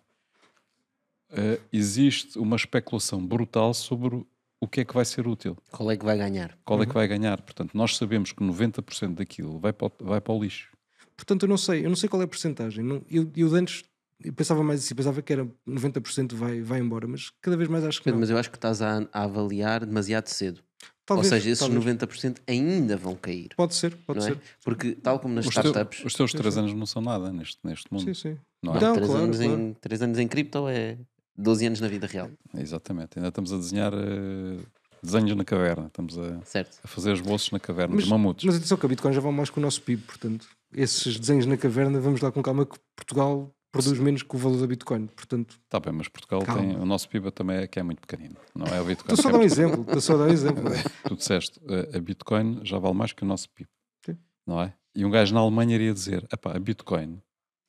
[1.32, 4.24] Eh, existe uma especulação brutal sobre
[4.60, 6.58] o que é que vai ser útil, Qual é que vai ganhar?
[6.64, 7.42] qual é que vai ganhar.
[7.42, 10.72] Portanto, nós sabemos que 90% daquilo vai para, o- vai para o lixo.
[11.18, 12.84] Portanto, eu não sei, eu não sei qual é a porcentagem.
[12.84, 13.84] Não, eu, eu antes
[14.24, 17.84] eu pensava mais assim, pensava que era 90% vai, vai embora, mas cada vez mais
[17.84, 18.22] acho que Pedro, não.
[18.22, 20.64] mas eu acho que estás a, a avaliar demasiado cedo.
[21.06, 21.84] Talvez, Ou seja, esses talvez.
[21.98, 23.50] 90% ainda vão cair.
[23.58, 24.30] Pode ser, pode não é?
[24.32, 24.40] ser.
[24.64, 27.58] Porque, tal como nas Os, teu- startups, os teus três anos não são nada neste,
[27.64, 28.06] neste mundo.
[28.06, 28.38] Sim, sim.
[28.62, 28.80] Não é?
[28.80, 29.54] Não, 3, claro, anos claro.
[29.62, 30.98] Em, três anos em cripto é
[31.38, 32.30] 12 anos na vida real.
[32.58, 33.18] Exatamente.
[33.18, 34.60] Ainda estamos a desenhar eh,
[35.04, 35.88] desenhos na caverna.
[35.88, 36.80] Estamos a, Certo?
[36.84, 38.46] a fazer esboços na caverna Mas- de mamutos.
[38.46, 41.46] Mas atenção que a Bitcoin já vai mais que o nosso PIB, portanto, esses desenhos
[41.46, 45.08] na caverna, vamos lá com calma que Portugal produz menos que o valor da Bitcoin.
[45.08, 46.62] Portanto, Está bem, mas Portugal Calma.
[46.62, 46.76] tem.
[46.78, 48.36] O nosso PIB também é que é muito pequenino.
[48.56, 49.14] Não é o Bitcoin.
[49.14, 50.64] estou só a dar um exemplo, estou só a dar um exemplo.
[51.06, 53.68] Tu disseste, eh, a Bitcoin já vale mais que o nosso PIB.
[54.06, 54.18] Sim.
[54.48, 54.74] Não é?
[54.96, 57.20] E um gajo na Alemanha iria dizer: "Epá, a Bitcoin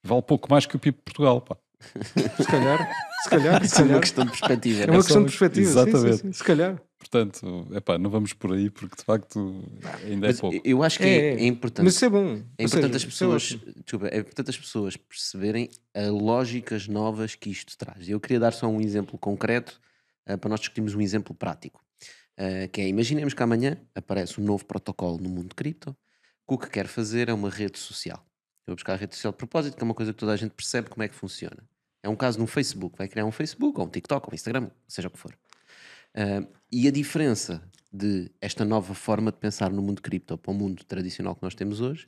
[0.06, 1.40] vale pouco mais que o PIB de Portugal.
[1.40, 1.56] Pá.
[2.36, 2.92] Se calhar,
[3.22, 4.00] se calhar, se Isso é uma calhar.
[4.00, 4.82] questão de perspectiva.
[4.82, 4.96] É uma é?
[4.98, 5.66] questão de perspectiva.
[5.66, 6.16] sim, sim, Exatamente.
[6.18, 6.82] sim, se calhar.
[6.98, 9.62] Portanto, epá, não vamos por aí porque de facto
[10.04, 10.58] ainda é Mas pouco.
[10.64, 11.40] eu acho que É, é, é.
[11.42, 11.84] é importante.
[11.84, 12.42] Mas isso é bom.
[12.58, 13.42] É importante seja, as é pessoas,
[13.84, 18.08] desculpa, é importante as pessoas perceberem a lógicas novas que isto traz.
[18.08, 19.78] Eu queria dar só um exemplo concreto
[20.26, 21.84] eh, para nós discutirmos um exemplo prático.
[22.36, 25.94] Eh, que é, imaginemos que amanhã aparece um novo protocolo no mundo cripto
[26.48, 28.18] que o que quer fazer é uma rede social.
[28.66, 30.36] Eu vou buscar a rede social de propósito, que é uma coisa que toda a
[30.36, 31.62] gente percebe como é que funciona.
[32.04, 34.70] É um caso no Facebook, vai criar um Facebook, ou um TikTok, ou um Instagram,
[34.86, 35.34] seja o que for.
[36.14, 40.54] Ah, e a diferença de esta nova forma de pensar no mundo cripto para o
[40.54, 42.06] mundo tradicional que nós temos hoje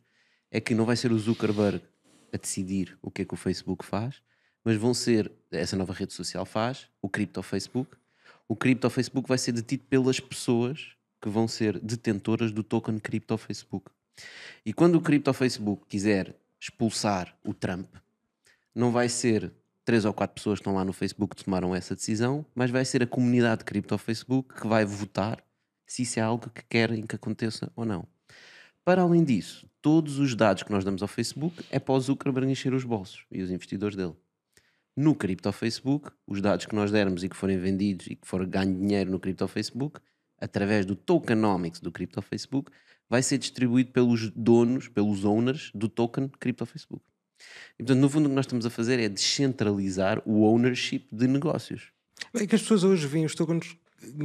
[0.50, 1.80] é que não vai ser o Zuckerberg
[2.30, 4.20] a decidir o que é que o Facebook faz,
[4.62, 7.96] mas vão ser, essa nova rede social faz, o cripto Facebook.
[8.46, 13.38] O cripto Facebook vai ser detido pelas pessoas que vão ser detentoras do token cripto
[13.38, 13.90] Facebook.
[14.62, 17.88] E quando o cripto Facebook quiser expulsar o Trump,
[18.74, 19.50] não vai ser
[19.86, 22.84] três ou quatro pessoas que estão lá no Facebook que tomaram essa decisão, mas vai
[22.84, 25.42] ser a comunidade cripto Facebook que vai votar
[25.86, 28.04] se isso é algo que querem que aconteça ou não.
[28.84, 32.50] Para além disso, todos os dados que nós damos ao Facebook é para o Zuckerberg
[32.50, 34.14] encher os bolsos e os investidores dele.
[34.96, 38.44] No cripto Facebook, os dados que nós dermos e que forem vendidos e que for
[38.44, 40.00] ganho dinheiro no cripto Facebook,
[40.40, 42.72] através do tokenomics do cripto Facebook,
[43.08, 47.04] vai ser distribuído pelos donos, pelos owners do token cripto Facebook.
[47.74, 51.26] E, portanto, no fundo, o que nós estamos a fazer é descentralizar o ownership de
[51.26, 51.88] negócios.
[52.34, 53.76] É que as pessoas hoje veem os tokens.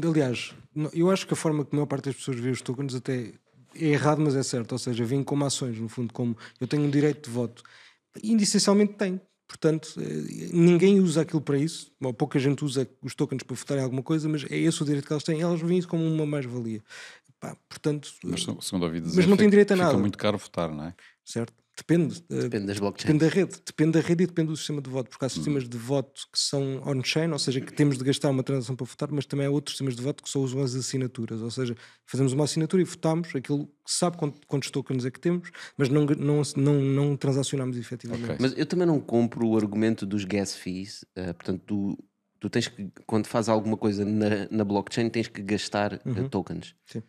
[0.03, 0.53] Aliás,
[0.93, 3.33] eu acho que a forma que a maior parte das pessoas vê os tokens até
[3.75, 4.71] é errado, mas é certo.
[4.73, 7.63] Ou seja, veem como ações, no fundo, como eu tenho um direito de voto.
[8.23, 9.19] E essencialmente tem.
[9.47, 11.91] Portanto, eh, ninguém usa aquilo para isso.
[12.01, 14.85] Ou pouca gente usa os tokens para votar em alguma coisa, mas é esse o
[14.85, 15.41] direito que elas têm.
[15.41, 16.81] Elas veem isso como uma mais-valia.
[17.67, 19.97] Portanto, Mas se- segundo ouvi dizer, Mas não tem fica- direito a fica nada.
[19.97, 20.93] muito caro votar, não é?
[21.25, 21.53] certo?
[21.81, 22.23] Depende.
[22.29, 23.17] eh, Depende das blockchains.
[23.17, 25.67] Depende da rede, depende da rede e depende do sistema de voto, porque há sistemas
[25.67, 29.09] de voto que são on-chain, ou seja, que temos de gastar uma transação para votar,
[29.11, 32.33] mas também há outros sistemas de voto que só usam as assinaturas, ou seja, fazemos
[32.33, 36.05] uma assinatura e votamos aquilo que sabe quant- quantos tokens é que temos, mas não,
[36.05, 38.25] não, não, não transacionamos efetivamente.
[38.25, 38.37] Ok.
[38.39, 41.03] Mas eu também não compro o argumento dos gas fees.
[41.15, 41.97] eh, portanto, tu,
[42.39, 46.75] tu tens que, quando fazes alguma coisa na, na blockchain, tens que gastar eh, tokens.
[46.85, 47.01] Sim.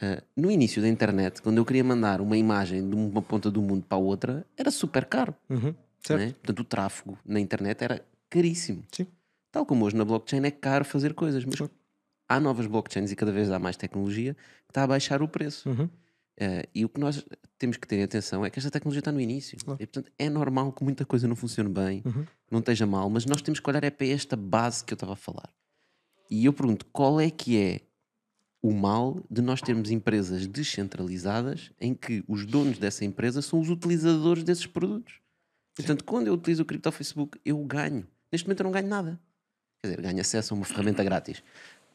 [0.00, 3.62] Eh, no início da internet, quando eu queria mandar uma imagem de uma ponta do
[3.62, 5.34] mundo para a outra, era super caro.
[5.48, 5.74] Uhum,
[6.10, 6.32] né?
[6.32, 8.84] Portanto, o tráfego na internet era caríssimo.
[8.92, 9.06] Sim.
[9.50, 11.72] Tal como hoje na blockchain é caro fazer coisas, mas Claro.
[12.28, 15.68] há novas blockchains e cada vez há mais tecnologia que está a baixar o preço.
[15.70, 15.88] Uhum.
[16.38, 17.24] Eh, e o que nós
[17.58, 19.56] temos que ter atenção é que esta tecnologia está no início.
[19.64, 19.82] Claro.
[19.82, 22.26] E, portanto, é normal que muita coisa não funcione bem, Uhum.
[22.50, 25.14] não esteja mal, mas nós temos que olhar é para esta base que eu estava
[25.14, 25.50] a falar.
[26.30, 27.80] E eu pergunto, qual é que é
[28.62, 33.70] o mal de nós termos empresas descentralizadas em que os donos dessa empresa são os
[33.70, 35.20] utilizadores desses produtos?
[35.74, 38.06] Portanto, quando eu utilizo o cripto Facebook, eu ganho.
[38.32, 39.20] Neste momento eu não ganho nada.
[39.82, 41.42] Quer dizer, ganho acesso a uma ferramenta grátis.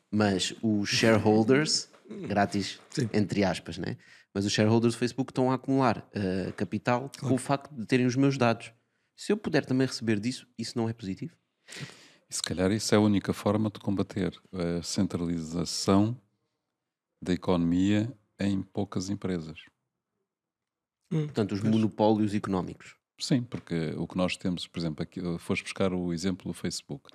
[0.10, 1.90] Mas os shareholders,
[2.28, 3.10] grátis, Sim.
[3.14, 3.98] entre aspas, né?
[4.34, 8.06] mas os shareholders do Facebook estão a acumular eh, capital com o facto de terem
[8.06, 8.72] os meus dados.
[9.16, 11.36] Se eu puder também receber disso, isso não é positivo?
[12.30, 16.20] E se calhar isso é a única forma de combater a centralização
[17.22, 19.60] da economia em poucas empresas.
[21.10, 22.96] Portanto, os monopólios económicos.
[23.20, 26.54] Sim, porque o que nós temos, por exemplo, aqui, eh, foste buscar o exemplo do
[26.54, 27.12] Facebook.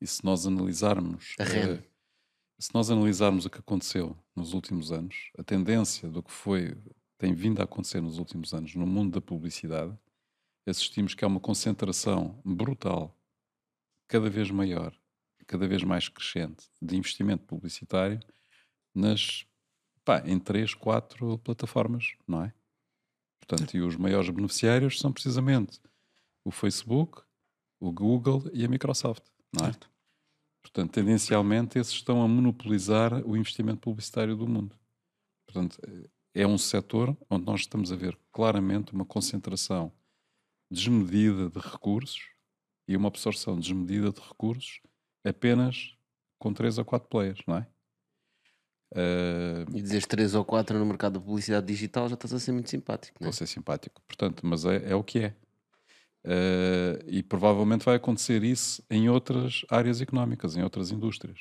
[0.00, 1.34] E se nós analisarmos.
[1.38, 1.74] A REN.
[1.74, 1.82] eh,
[2.58, 6.76] se nós analisarmos o que aconteceu nos últimos anos, a tendência do que foi,
[7.18, 9.96] tem vindo a acontecer nos últimos anos no mundo da publicidade,
[10.66, 13.16] assistimos que há uma concentração brutal,
[14.08, 14.96] cada vez maior,
[15.46, 18.18] cada vez mais crescente, de investimento publicitário
[18.94, 19.46] nas,
[20.04, 22.52] pá, em três, quatro plataformas, não é?
[23.40, 25.80] Portanto, e os maiores beneficiários são precisamente
[26.44, 27.22] o Facebook,
[27.80, 29.72] o Google e a Microsoft, não é?
[29.72, 29.90] Certo.
[30.62, 34.74] Portanto, tendencialmente, esses estão a monopolizar o investimento publicitário do mundo.
[35.46, 35.78] Portanto,
[36.34, 39.92] é um setor onde nós estamos a ver claramente uma concentração
[40.70, 42.30] desmedida de recursos
[42.88, 44.80] e uma absorção desmedida de recursos
[45.22, 45.96] apenas
[46.38, 47.68] com 3 ou 4 players, não é?
[48.94, 52.52] Uh, E dizes 3 ou 4 no mercado da publicidade digital já estás a ser
[52.52, 53.32] muito simpático, não é?
[53.32, 55.34] ser simpático, portanto, mas é, é o que é.
[56.24, 61.38] Uh, e provavelmente vai acontecer isso em outras áreas económicas, em outras indústrias,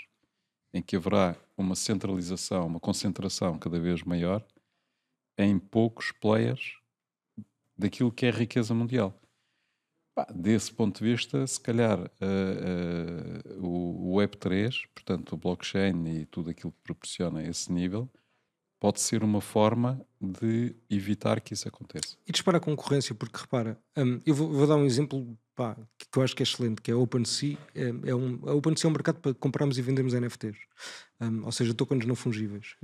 [0.74, 4.46] em que haverá uma centralização, uma concentração cada vez maior
[5.38, 6.78] em poucos players
[7.78, 9.18] daquilo que é a riqueza mundial.
[10.16, 16.06] Pá, desse ponto de vista, se calhar uh, uh, o, o Web3, portanto o blockchain
[16.08, 18.08] e tudo aquilo que proporciona esse nível,
[18.80, 22.18] pode ser uma forma de evitar que isso aconteça.
[22.28, 25.78] E dispara a concorrência, porque repara, hum, eu vou, vou dar um exemplo pá,
[26.12, 27.58] que eu acho que é excelente, que é a OpenSea.
[27.76, 30.58] É, é um, a OpenSea é um mercado para comprarmos e vendermos NFTs,
[31.22, 32.76] Hum, ou seja, tokens não fungíveis.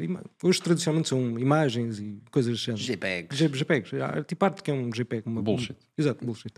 [0.41, 2.81] Hoje tradicionalmente são imagens e coisas género.
[2.81, 3.37] JPEGs.
[3.37, 3.91] JPEGs,
[4.27, 5.23] tipo arte que é um JPEG.
[5.25, 5.75] Uma, Bullshit.
[5.97, 6.53] Exato, bullshit.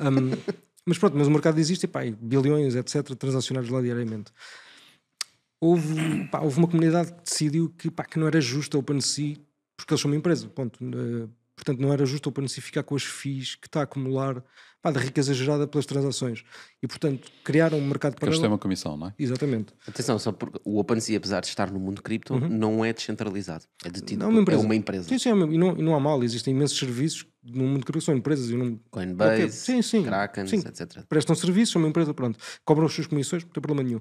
[0.00, 0.30] Um,
[0.86, 4.32] mas pronto, mas o mercado existe e pá, e bilhões, etc., transacionados lá diariamente.
[5.60, 9.36] Houve, pá, houve uma comunidade que decidiu que, pá, que não era justo a OpenSea,
[9.76, 10.78] porque eles são uma empresa, ponto.
[10.84, 14.42] Eh, portanto, não era justo a OpenSea ficar com as FIIs que está a acumular
[14.82, 16.44] pá, da riqueza gerada pelas transações.
[16.82, 19.14] E, portanto, criaram um mercado Porque eles têm uma comissão, não é?
[19.18, 19.72] Exatamente.
[19.88, 23.64] Atenção, só porque o OpenSea, apesar de estar no mundo cripto, não é descentralizado.
[23.84, 24.62] É detido Não, é por- uma empresa.
[24.62, 25.08] É uma empresa.
[25.08, 27.84] Sim, sim, é uma- e não, e não há mal, existem imensos serviços no mundo
[27.84, 30.58] que são empresas e não Coinbase, sim, sim, Kraken, sim.
[30.58, 31.04] etc.
[31.08, 34.00] prestam serviços, são uma empresa, pronto, cobram as suas comissões, não tem problema nenhum.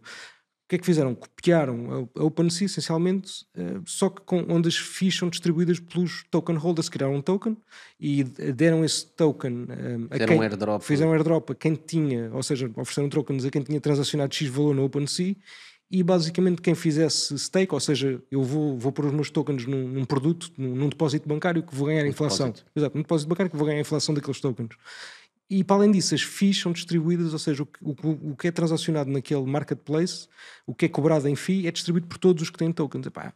[0.74, 1.14] O que é que fizeram?
[1.14, 6.56] Copiaram a OpenSea, essencialmente, eh, só que com, onde as FIIs são distribuídas pelos token
[6.56, 7.56] holders, criaram um token
[8.00, 10.82] e deram esse token eh, a Fizeram quem, um airdrop.
[10.82, 14.48] fizeram um airdrop a quem tinha, ou seja, ofereceram tokens a quem tinha transacionado X
[14.48, 15.36] valor no OpenSea
[15.92, 19.88] e basicamente quem fizesse stake, ou seja, eu vou, vou pôr os meus tokens num,
[19.88, 22.48] num produto, num, num depósito bancário que vou ganhar inflação.
[22.48, 22.72] depósito.
[22.76, 24.70] Exato, num depósito bancário que vou ganhar a inflação daqueles tokens.
[25.56, 28.52] E para além disso, as FIIs são distribuídas, ou seja, o, o, o que é
[28.52, 30.28] transacionado naquele marketplace,
[30.66, 33.06] o que é cobrado em FII, é distribuído por todos os que têm tokens.
[33.06, 33.34] Epá,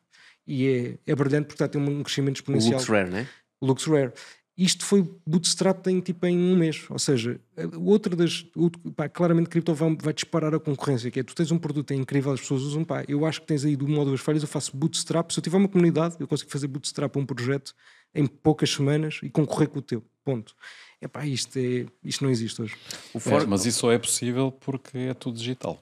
[0.47, 0.67] e
[1.05, 2.79] é, é brilhante porque está a ter um crescimento O exponencial.
[2.79, 3.27] LuxRare, né?
[3.61, 4.13] LuxRare.
[4.57, 6.85] Isto foi bootstrap em, tipo, em um mês.
[6.89, 7.39] Ou seja,
[7.79, 8.43] outra das.
[8.55, 11.11] o- Pá, claramente, cripto vai, vai disparar a concorrência.
[11.11, 12.83] Que é tu tens um produto, é incrível, as pessoas usam.
[12.83, 14.41] Pá, eu acho que tens aí de uma ou duas falhas.
[14.41, 15.29] Eu faço bootstrap.
[15.31, 17.75] Se eu tiver uma comunidade, eu consigo fazer bootstrap a um projeto
[18.15, 20.03] em poucas semanas e concorrer com o teu.
[20.25, 20.55] Ponto.
[20.99, 22.75] É pá, isto, é, isto não existe hoje.
[23.13, 25.79] O É, mas isso só é possível porque é tudo digital.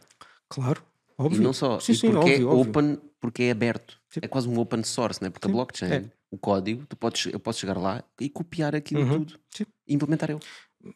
[0.49, 0.81] Claro,
[1.17, 1.41] e óbvio.
[1.41, 2.69] não só, Sim, e sim, porque óbvio, é óbvio.
[2.71, 3.97] open, porque é aberto.
[4.09, 4.19] Sim.
[4.23, 5.29] É quase um open source, né?
[5.29, 6.03] porque a blockchain, é.
[6.29, 9.65] o código, tu podes, eu posso chegar lá e copiar aquilo Uhum, tudo sim.
[9.87, 10.39] e implementar eu.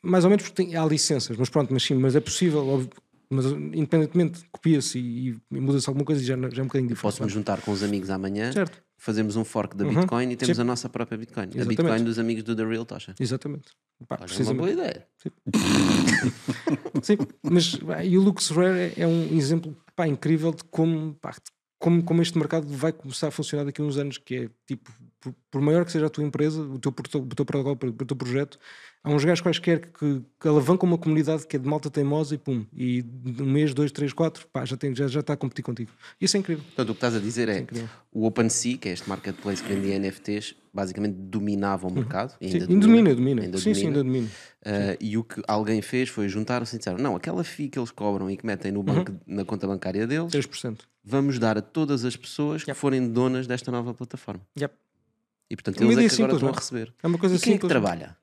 [0.01, 2.89] mais ou menos porque tem, há licenças, mas pronto, mas sim, mas é possível, óbvio,
[3.29, 7.01] mas independentemente copia-se e, e muda-se alguma coisa e já, já é um bocadinho diferente.
[7.01, 9.95] Posso me juntar com os amigos amanhã, Certo, fazemos um fork da Uhum.
[9.95, 10.61] Bitcoin e temos Sim.
[10.61, 11.45] a nossa própria Bitcoin.
[11.45, 11.77] A Exatamente.
[11.77, 13.15] Bitcoin dos amigos do The Real Tosha.
[13.19, 13.69] exatamente.
[14.07, 15.07] Pá, é uma boa ideia.
[17.01, 21.17] Sim, mas pá, e o LuxRare é, é um exemplo pá, incrível de como,
[21.79, 24.91] como, como este mercado vai começar a funcionar daqui a uns anos, que é tipo,
[25.19, 28.15] por, por maior que seja a tua empresa, o teu, o teu protocolo, o teu
[28.15, 28.57] projeto,
[29.03, 32.37] há uns gajos quaisquer que, que alavancam uma comunidade que é de malta teimosa e
[32.37, 33.03] pum, e
[33.39, 35.91] um mês, dois, três, quatro, pá, já, tem, já, já está a competir contigo.
[36.21, 36.63] Isso é incrível.
[36.63, 37.89] Portanto, o que estás a dizer é incrível.
[38.11, 42.35] o OpenSea, que é este marketplace que vendia NFTs, basicamente dominava o mercado.
[42.39, 43.41] e Sim, Ainda e domina, domina.
[43.41, 44.27] ainda Sim, sim, ainda domina.
[44.27, 47.91] Uh, e o que alguém fez foi juntar-se e disseram: não, aquela FII que eles
[47.91, 49.19] cobram e que metem no banco, Uhum.
[49.25, 50.79] na conta bancária deles, 3%.
[51.03, 52.79] vamos dar a todas as pessoas que Yep.
[52.79, 54.41] forem donas desta nova plataforma.
[54.59, 54.73] Yep.
[55.49, 56.59] E portanto, É uma eles é ideia que agora simples, estão não a é?
[56.59, 56.93] receber.
[57.03, 57.69] É uma coisa E quem é que simples.
[57.69, 58.17] trabalha?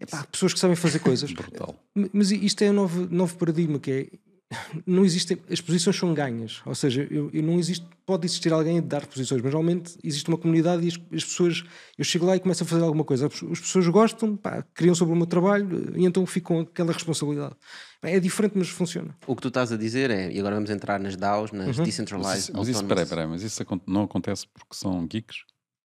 [0.00, 1.30] Epá, pessoas que sabem fazer coisas.
[1.32, 1.74] Brutal.
[2.12, 4.08] Mas isto é um novo, novo paradigma que é
[4.86, 8.78] não existe, as posições são ganhas, ou seja, eu, eu não existe, pode existir alguém
[8.78, 11.64] a dar posições, mas normalmente existe uma comunidade e as, as pessoas,
[11.96, 14.94] eu chego lá e começo a fazer alguma coisa, as, as pessoas gostam, pá, criam
[14.94, 17.54] sobre o meu trabalho e então ficam com aquela responsabilidade.
[18.02, 19.16] É diferente, mas funciona.
[19.26, 21.74] O que tu estás a dizer é, e agora vamos entrar nas DAOs, nas Uhum.
[21.78, 25.38] Mas Decentralized isso, mas isso, peraí, peraí, mas isso não acontece porque são geeks?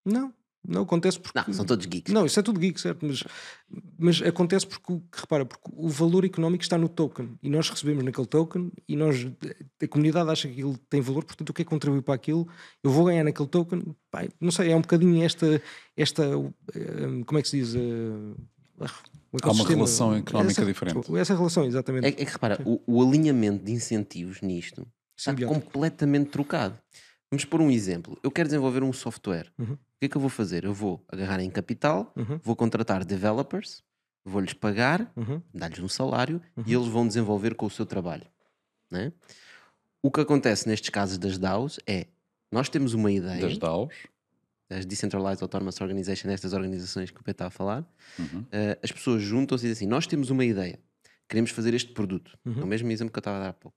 [0.04, 0.32] Não,
[0.66, 1.38] não acontece porque.
[1.38, 2.12] Não, são todos geeks.
[2.12, 3.04] Não, isso é tudo geek, certo?
[3.06, 3.24] Mas,
[3.98, 8.04] mas acontece porque, o- repara, porque o valor económico está no token e nós recebemos
[8.04, 9.26] naquele token e nós,
[9.82, 12.46] a comunidade acha que aquilo tem valor, portanto, o que é que contribui para aquilo?
[12.82, 15.62] Eu vou ganhar naquele token, pá, não sei, é um bocadinho esta,
[15.96, 16.24] esta
[16.74, 17.74] eh, como é que se diz?
[17.74, 18.90] eh,
[19.42, 21.16] Há uma relação económica essa, diferente.
[21.16, 22.04] Essa relação, exatamente.
[22.06, 24.86] É, é que repara, o, o alinhamento de incentivos nisto
[25.16, 25.60] está Simbiótico.
[25.60, 26.78] completamente trocado.
[27.30, 28.18] Vamos pôr um exemplo.
[28.22, 29.52] Eu quero desenvolver um software.
[29.58, 29.76] Uhum.
[30.00, 30.64] O que é que eu vou fazer?
[30.64, 32.40] Eu vou agarrar em capital, Uhum.
[32.42, 33.84] vou contratar developers,
[34.24, 35.42] vou-lhes pagar, Uhum.
[35.52, 38.26] dar-lhes um salário e eles vão desenvolver com o seu trabalho.
[38.90, 39.12] né?
[40.02, 42.06] O que acontece nestes casos das DAOs é
[42.50, 43.94] nós temos uma ideia, Das DAOs?
[44.70, 47.86] das Decentralized Autonomous Organization, destas organizações que o Pedro está a falar,
[48.50, 50.80] eh, as pessoas juntam-se e dizem assim: Nós temos uma ideia,
[51.28, 52.36] queremos fazer este produto.
[52.46, 53.76] É o mesmo exemplo que eu estava a dar há pouco.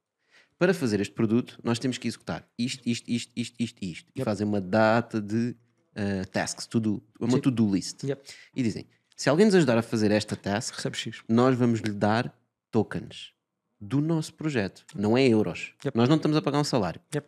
[0.57, 4.11] Para fazer este produto, nós temos que executar isto, isto, isto, isto, isto, isto.
[4.15, 5.55] E fazem uma data de
[5.95, 8.03] eh, tasks, to-do, uma to-do list.
[8.03, 8.21] Yep.
[8.55, 11.23] E dizem: Se alguém nos ajudar a fazer esta task, Recebe X.
[11.27, 12.33] nós vamos lhe dar
[12.71, 13.31] tokens
[13.79, 15.73] do nosso projeto, não é euros.
[15.85, 15.97] Yep.
[15.97, 17.01] Nós não estamos a pagar um salário.
[17.13, 17.27] Yep.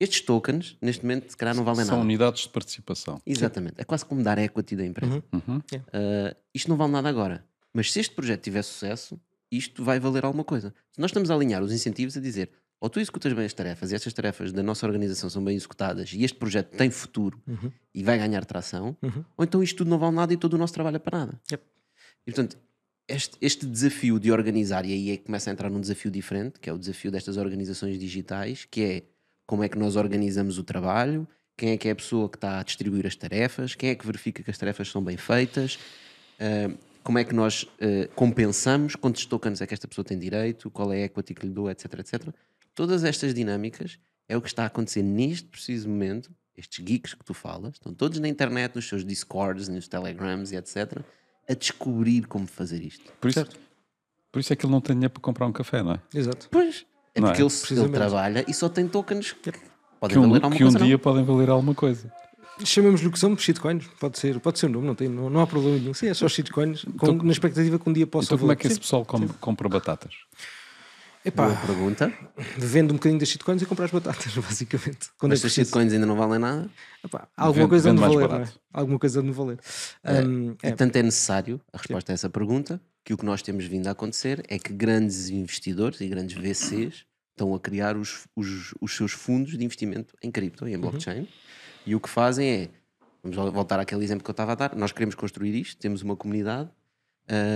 [0.00, 2.04] Estes tokens, neste momento, se calhar não valem São nada.
[2.04, 3.20] unidades de participação.
[3.26, 3.74] Exatamente.
[3.76, 5.22] É quase como dar equity da empresa.
[5.30, 5.58] Uhum.
[5.58, 7.44] Uh, isto não vale nada agora.
[7.72, 9.20] Mas se este projeto tiver sucesso,
[9.52, 10.74] isto vai valer alguma coisa.
[10.90, 13.92] Se nós estamos a alinhar os incentivos a dizer ou tu executas bem as tarefas
[13.92, 17.40] e estas tarefas da nossa organização são bem executadas e este projeto tem futuro
[17.94, 18.96] e vai ganhar tração,
[19.36, 21.40] ou então isto tudo não vale nada e todo o nosso trabalho é para nada.
[21.50, 21.62] Yep.
[22.26, 22.56] E portanto,
[23.10, 26.60] este, este desafio de organizar, e aí é que começa a entrar num desafio diferente,
[26.60, 29.02] que é o desafio destas organizações digitais, que é
[29.46, 32.60] como é que nós organizamos o trabalho, quem é que é a pessoa que está
[32.60, 35.78] a distribuir as tarefas, quem é que verifica que as tarefas são bem feitas,
[36.38, 40.70] ah, como é que nós ah, compensamos, quantos tokens é que esta pessoa tem direito,
[40.70, 42.28] qual é a equity que lhe dou, etc, etc.
[42.74, 46.30] Todas estas dinâmicas é o que está a acontecer neste preciso momento.
[46.56, 50.56] Estes geeks que tu falas estão todos na internet, nos seus discords, nos telegrams e
[50.56, 51.00] etc.
[51.48, 53.10] a descobrir como fazer isto.
[53.20, 53.46] Por isso,
[54.30, 56.00] por isso é que ele não tem dinheiro para comprar um café, não é?
[56.14, 56.48] Exato.
[56.50, 56.84] Pois.
[57.14, 57.44] É Não porque é?
[57.44, 59.50] ele, ele trabalha e só tem tokens que
[59.98, 60.78] podem Que um, valer alguma que um coisa.
[60.78, 60.86] não?
[60.86, 62.12] dia podem valer alguma coisa.
[62.64, 63.86] Chamemos-lhe o que são, shitcoins.
[63.98, 65.94] Pode ser, pode ser o nome, não, tem, não, não há problema nenhum.
[65.94, 68.64] Sim, é só shitcoins, com, na expectativa que um dia possa Então como é que
[68.64, 68.72] valer.
[68.72, 70.14] esse pessoal com- compra batatas?
[71.22, 71.30] Sim.
[71.32, 72.12] Boa Epá, pergunta.
[72.56, 75.10] vende um bocadinho das shitcoins e compra as batatas, basicamente.
[75.18, 75.66] Quando Mas é estes preciso.
[75.66, 76.70] shitcoins ainda não valem nada.
[77.04, 78.48] Epá, alguma Vende- coisa mais valer, não é?
[78.72, 79.58] Alguma coisa de valer.
[80.26, 80.72] Hum, E é.
[80.72, 83.90] tanto é necessário a resposta a essa pergunta que o que nós temos vindo a
[83.90, 89.12] acontecer é que grandes investidores e grandes VCs estão a criar os, os, os seus
[89.12, 91.26] fundos de investimento em cripto e em blockchain.
[91.86, 92.68] E o que fazem é,
[93.22, 96.02] vamos vol- voltar àquele exemplo que eu estava a dar, nós queremos construir isto, temos
[96.02, 96.70] uma comunidade,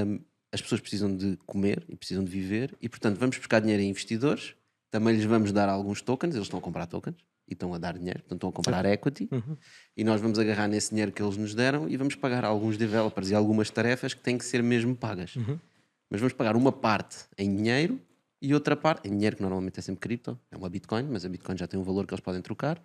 [0.07, 0.21] hum,
[0.55, 3.91] as pessoas precisam de comer e precisam de viver, e portanto vamos buscar dinheiro em
[3.91, 4.55] investidores,
[4.91, 7.17] também lhes vamos dar alguns tokens, eles estão a comprar tokens
[7.49, 9.29] e estão a dar dinheiro, portanto estão a comprar equity,
[9.97, 13.31] e nós vamos agarrar nesse dinheiro que eles nos deram e vamos pagar alguns developers
[13.31, 15.35] e algumas tarefas que têm que ser mesmo pagas.
[16.09, 18.01] Mas vamos pagar uma parte em dinheiro
[18.41, 21.29] e outra parte, em dinheiro que normalmente é sempre cripto, é uma Bitcoin, mas a
[21.29, 22.81] Bitcoin já tem um valor que eles podem trocar,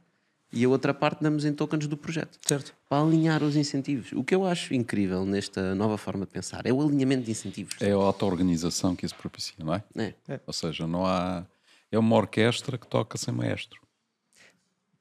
[0.52, 2.74] e a outra parte damos em tokens do projeto Certo.
[2.88, 4.12] para alinhar os incentivos.
[4.14, 7.76] O que eu acho incrível nesta nova forma de pensar é o alinhamento de incentivos.
[7.80, 9.84] É a auto-organização que isso propicia, não é?
[10.28, 10.40] É.
[10.46, 11.46] Ou seja, não há.
[11.92, 13.80] É uma orquestra que toca sem maestro.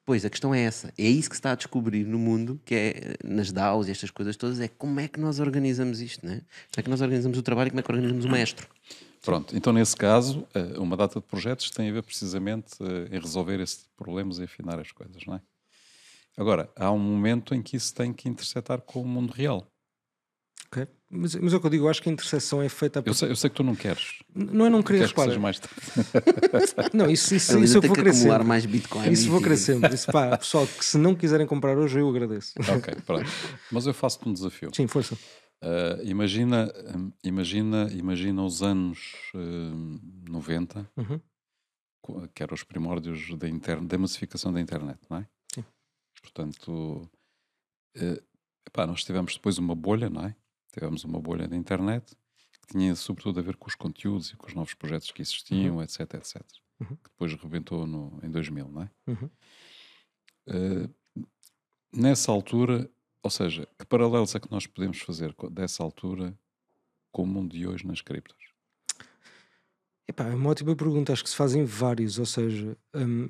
[0.09, 0.91] Pois, a questão é essa.
[0.97, 4.11] É isso que se está a descobrir no mundo, que é nas DAOs e estas
[4.11, 6.37] coisas todas, é como é que nós organizamos isto, não é?
[6.37, 8.67] Como é que nós organizamos o trabalho e como é que organizamos o maestro.
[9.23, 13.21] Pronto, então nesse caso, eh, uma data de projetos tem a ver precisamente eh, em
[13.21, 15.41] resolver esse tipo problemas e afinar as coisas, não é?
[16.37, 19.67] Agora, há um momento em que isso tem que intersetar com o mundo real.
[20.71, 20.87] ok.
[21.11, 23.01] Mas, mas é o que eu digo, eu acho que a interseção é feita.
[23.01, 24.23] a Eu sei, eu sei que tu não queres.
[24.35, 25.31] Não é não querer, Queres que repara.
[25.31, 26.91] seja mais tarde.
[26.93, 29.11] Não, isso, isso, Ele isso eu vou que acumular mais Bitcoin.
[29.11, 29.95] Isso vou sempre.
[29.95, 32.53] Isso, pá, pessoal, que se não quiserem comprar hoje, eu agradeço.
[32.59, 33.29] ok, pronto.
[33.73, 34.71] Mas eu faço-te um desafio.
[34.75, 35.17] Sim, força.
[35.63, 41.21] Uh, imagina, hum, imagina, imagina os anos hum, 90, Uhum.
[42.33, 45.29] que eram os primórdios da, inter- da massificação da internet, não é?
[45.53, 45.65] Sim.
[46.23, 47.11] Portanto,
[47.97, 48.23] eh,
[48.67, 50.35] epá, nós tivemos depois uma bolha, não é?
[50.73, 52.15] Tivemos uma bolha da internet
[52.63, 55.83] que tinha sobretudo a ver com os conteúdos e com os novos projetos que existiam,
[55.83, 56.41] etc, etc.
[56.81, 56.97] Uhum.
[56.97, 58.91] Que depois rebentou no, em 2000, não é?
[59.09, 59.31] Uhum.
[60.47, 60.89] Eh,
[61.93, 62.89] nessa altura,
[63.29, 66.35] ou seja, que paralelos é que nós podemos fazer dessa altura
[67.13, 68.39] com o mundo de hoje nas criptos?
[70.09, 73.29] Epá, é uma ótima pergunta, acho que se fazem vários, ou seja, hum,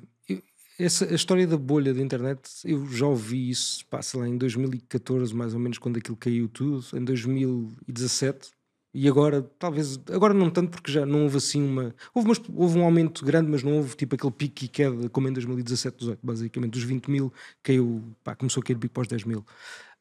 [0.79, 5.35] essa, a história da bolha da internet, eu já ouvi isso, sei lá, em 2014,
[5.35, 8.51] mais ou menos, quando aquilo caiu tudo, em 2017,
[8.91, 11.93] e agora, talvez, agora não tanto, porque já não houve assim uma.
[12.11, 15.33] Houve, houve um aumento grande, mas não houve tipo aquele pique e queda, como em
[15.33, 17.31] 2017, 18, basicamente, dos 20 mil,
[17.61, 19.45] caiu, pá, começou a cair pico para os 10 mil.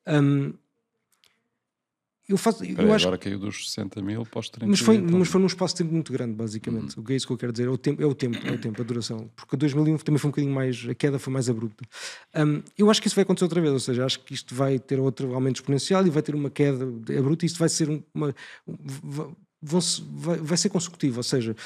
[0.08, 0.52] Hum,
[2.28, 4.80] eu faço, eu Espera aí, acho agora caiu dos 60 mil para os 30 mas
[4.80, 5.18] foi, mil.
[5.18, 7.00] mas foi num espaço de tempo muito grande, basicamente.
[7.00, 7.66] O que é isso que eu quero dizer?
[7.68, 9.30] É o tempo, é o tempo, é o tempo, a duração.
[9.34, 10.86] Porque 2001 também foi um bocadinho mais.
[10.90, 11.82] A queda foi mais abrupta.
[12.36, 14.78] Hum, eu acho que isso vai acontecer outra vez, ou seja, acho que isto vai
[14.78, 16.84] ter outro aumento exponencial e vai ter uma queda
[17.18, 18.34] abrupta e isto vai ser um- uma.
[18.66, 19.30] va-
[19.62, 21.56] vão-se- vai, vai ser consecutivo, ou seja,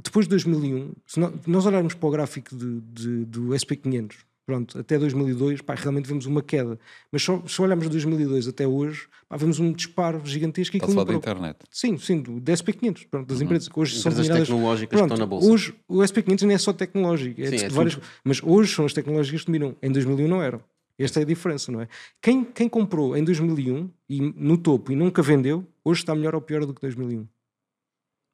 [0.00, 4.14] depois de 2001, se nó- nós olharmos para o gráfico de, de- do SP500,
[4.46, 6.78] pronto, até 2002, pá, realmente vemos uma queda.
[7.10, 10.76] Mas só, se olharmos de 2002 até hoje, pá, vemos um disparo gigantesco.
[10.76, 11.58] e Está a falar da internet.
[11.70, 14.96] Sim, sim, do, da SP500, pronto, das empresas que hoje são Empresas dominadas- tecnológicas que
[14.96, 15.50] Pronto, estão na bolsa.
[15.50, 18.84] Hoje o SP500 não é só tecnológico, é Sim, de é várias- mas hoje são
[18.84, 19.76] as tecnológicas que dominam.
[19.82, 20.60] Em 2001 não eram.
[20.98, 21.88] Esta é a diferença, não é?
[22.22, 26.40] Quem, quem comprou em 2001 e no topo e nunca vendeu, hoje está melhor ou
[26.40, 27.26] pior do que 2001.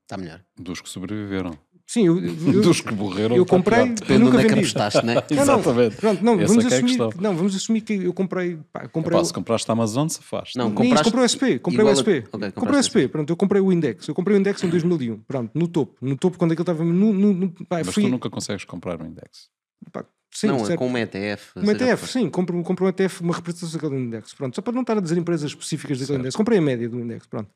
[0.02, 0.44] Está melhor.
[0.58, 1.56] Dos que sobreviveram.
[1.92, 3.34] Sim, eu, eu, Dos que morreram.
[3.34, 5.14] eu comprei Depende de nunca onde é que apostaste, né?
[5.28, 5.96] Não, Exatamente.
[5.96, 9.16] Pronto, não, vamos é é assumir, que- não, vamos assumir que eu comprei, pá, comprei
[9.16, 10.52] Epá, o- se compraste a Amazon, se faz.
[10.54, 12.24] Não, compraste comprei o SP, comprei o igual a- SP.
[12.30, 14.06] Ok, comprei o SP, pronto, eu comprei o index.
[14.06, 15.96] Eu comprei o index em 2001, pronto, no topo.
[16.00, 17.12] No topo, quando aquilo estava no.
[17.12, 19.48] no, no pá, Mas fui, tu nunca consegues comprar um index.
[19.90, 20.78] pá, sim, não, é certo.
[20.78, 21.58] com uma ETF.
[21.58, 24.32] Um ETF, o sim, compro, compro um ETF, uma representação daquele index.
[24.32, 26.20] Pronto, só para não estar a dizer empresas específicas daquele Certo.
[26.20, 26.36] index.
[26.36, 27.50] Comprei a média do index, pronto.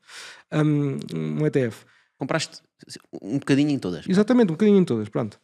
[0.51, 0.97] Um,
[1.39, 1.85] um ETF.
[2.17, 2.61] Compraste
[3.21, 4.07] um bocadinho em todas.
[4.07, 5.39] Exatamente, um bocadinho em todas, pronto.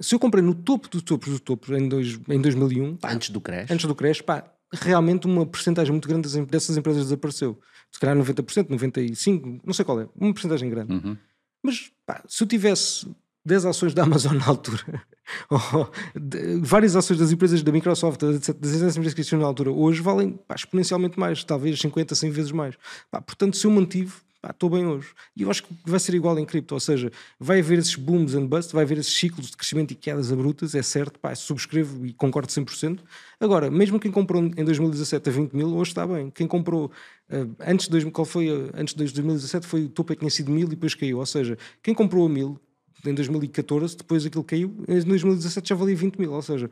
[0.00, 3.30] Se eu comprei no topo dos topos dos topos em, dois, em 2001, pá, Antes
[3.30, 3.70] do crash.
[3.70, 7.60] antes do crash, pá, realmente uma porcentagem muito grande das- dessas empresas desapareceu.
[7.90, 10.92] Se calhar 90%, 95%, não sei qual é, uma porcentagem grande.
[10.94, 11.16] Uhum.
[11.62, 13.06] Mas pá, se eu tivesse
[13.44, 15.02] 10 ações da Amazon na altura,
[15.50, 19.70] ou de- várias ações das empresas da Microsoft, etc., das empresas que existiam na altura,
[19.70, 22.74] hoje valem pá, exponencialmente mais, talvez 50, 100 vezes mais.
[23.10, 24.14] Pá, portanto, se eu mantive,
[24.48, 25.08] estou bem hoje.
[25.36, 28.34] E eu acho que vai ser igual em cripto, ou seja, vai haver esses booms
[28.34, 32.06] and bust, vai haver esses ciclos de crescimento e quedas abruptas, é certo, pá, subscrevo
[32.06, 33.04] e concordo 100%.
[33.38, 36.30] Agora, mesmo quem comprou em 2017 a 20 mil, hoje está bem.
[36.30, 36.90] Quem comprou
[37.28, 40.30] eh, antes de 2000, qual foi, a- antes de 2017 foi o topo é tinha
[40.30, 42.58] sido mil e depois caiu, ou seja, quem comprou a mil
[43.04, 46.70] em 2014, depois aquilo caiu, em 2017 já valia 20 mil, ou seja,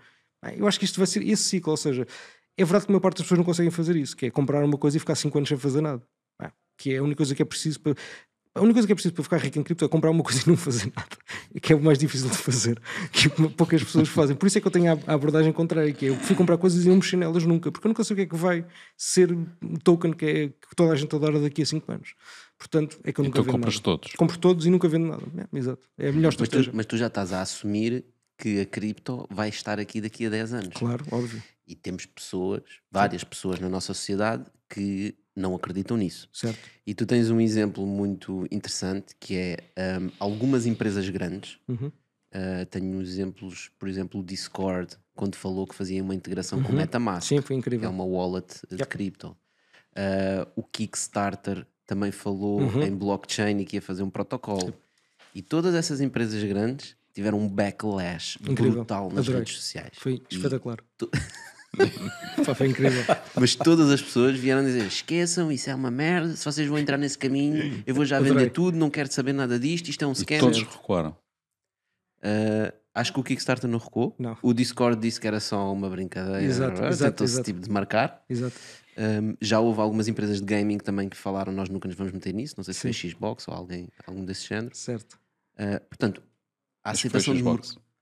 [0.57, 2.07] eu acho que isto vai ser esse ciclo, ou seja,
[2.57, 4.65] é verdade que a maior parte das pessoas não conseguem fazer isso, que é comprar
[4.65, 6.03] uma coisa e ficar 5 anos sem fazer nada.
[6.79, 7.95] Que é a única coisa que é preciso para.
[8.55, 10.43] A única coisa que é preciso para ficar rico em cripto é comprar uma coisa
[10.45, 11.17] e não fazer nada.
[11.63, 12.81] Que é o mais difícil de fazer.
[13.13, 14.35] Que poucas pessoas fazem.
[14.35, 16.85] Por isso é que eu tenho a abordagem contrária, que é eu fui comprar coisas
[16.85, 18.65] e não mexer nelas nunca, porque eu nunca sei o que é que vai
[18.97, 22.15] ser o token que, é, que toda a gente adora daqui a 5 anos.
[22.59, 23.85] Portanto, é que eu nunca Então vendo compras nada.
[23.85, 24.13] todos.
[24.15, 25.23] Compro todos e nunca vendo nada.
[25.37, 25.87] É, exato.
[25.97, 26.73] É a melhor Mas tu, estratégia.
[26.75, 28.05] mas tu já estás a assumir
[28.37, 30.75] que a cripto vai estar aqui daqui a 10 anos.
[30.75, 31.41] Claro, óbvio.
[31.67, 36.29] E temos pessoas, várias pessoas na nossa sociedade que não acreditam nisso.
[36.33, 36.59] Certo.
[36.87, 41.59] E tu tens um exemplo muito interessante que é hum, algumas empresas grandes.
[41.69, 41.87] Uhum.
[41.87, 46.77] uh, tenho exemplos, por exemplo, o Discord, quando falou que fazia uma integração com o
[46.77, 47.91] Metamask, Sim, foi que é incrível.
[47.91, 48.87] uma wallet de Yep.
[48.89, 49.37] cripto.
[49.97, 52.83] Uh, o Kickstarter também falou Uhum.
[52.83, 54.75] em blockchain e que ia fazer um protocolo.
[55.35, 58.73] E todas essas empresas grandes tiveram um backlash Incrível.
[58.73, 59.41] brutal nas Adorei.
[59.41, 59.91] redes sociais.
[59.95, 60.79] Foi espetacular.
[60.97, 61.11] tu-
[62.45, 63.03] Pá, foi incrível.
[63.35, 66.37] Mas todas as pessoas vieram dizer: esqueçam, isso é uma merda.
[66.37, 68.35] Se vocês vão entrar nesse caminho, eu vou já Adorei.
[68.35, 69.89] vender tudo, não quero saber nada disto.
[69.89, 70.39] Isto é um scam.
[70.39, 71.17] todos recuaram.
[72.19, 74.15] Uh, acho que o Kickstarter não recuou.
[74.19, 74.37] Não.
[74.43, 76.43] O Discord disse que era só uma brincadeira.
[76.43, 77.45] Exato, exato, Tentou-se exato.
[77.45, 78.23] tipo de marcar.
[78.29, 78.57] Exato.
[78.97, 82.35] Um, já houve algumas empresas de gaming também que falaram: nós nunca nos vamos meter
[82.35, 82.55] nisso.
[82.57, 82.93] Não sei se Sim.
[82.93, 84.75] foi Xbox ou alguém, algum desse género.
[84.75, 85.19] Certo.
[85.55, 86.23] Uh, portanto,
[86.83, 87.61] a aceitação, do,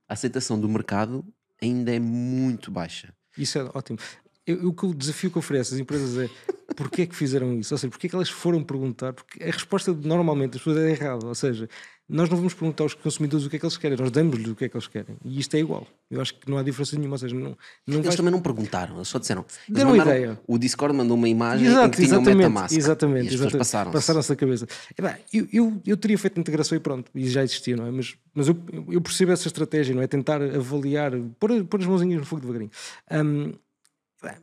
[0.08, 1.24] a aceitação do mercado
[1.60, 3.12] ainda é muito baixa.
[3.36, 3.98] Isso é ótimo.
[4.46, 6.30] Eu, o, desafio que ofereço às empresas é
[6.76, 7.74] porquê é que fizeram isso?
[7.74, 9.12] Ou seja, porquê é que elas foram perguntar?
[9.12, 11.26] Porque a resposta normalmente das pessoas é errada.
[11.26, 11.68] Ou seja,
[12.08, 14.54] nós não vamos perguntar aos consumidores o que é que eles querem, nós damos-lhes o
[14.54, 15.16] que é que eles querem.
[15.24, 15.84] E isto é igual.
[16.08, 17.14] Eu acho que não há diferença nenhuma.
[17.14, 17.42] Ou seja, não,
[17.84, 19.44] não Eles vais- também não perguntaram, eles só disseram.
[19.68, 20.38] Deram uma ideia.
[20.46, 22.76] O Discord mandou uma imagem em Exato, que tinha exatamente, Metamask.
[22.76, 23.58] exatamente, E exatamente.
[23.58, 23.92] passaram-se.
[23.96, 24.66] passaram-se da cabeça.
[24.96, 27.90] Epá, eu, eu, eu teria feito a integração e pronto, e já existia, não é?
[27.90, 28.56] Mas, mas eu,
[28.88, 30.06] eu percebo essa estratégia, não é?
[30.06, 31.10] Tentar avaliar,
[31.40, 32.70] pôr, pôr as mãozinhas no fogo devagarinho.
[33.08, 33.16] Pá,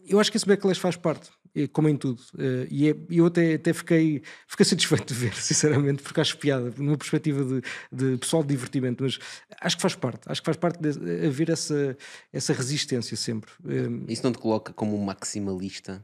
[0.08, 1.30] eu acho que esse backlash faz parte,
[1.72, 2.22] como em tudo.
[2.38, 6.74] Eh, E é- eu até, até fiquei, fiquei satisfeito de ver, sinceramente, porque acho piada,
[6.78, 7.62] numa perspectiva de,
[7.92, 9.20] de pessoal de divertimento, mas
[9.62, 10.90] acho que faz parte, acho que faz parte de
[11.28, 11.98] haver essa,
[12.32, 13.52] essa resistência sempre.
[14.08, 16.04] Isso não te coloca como um maximalista?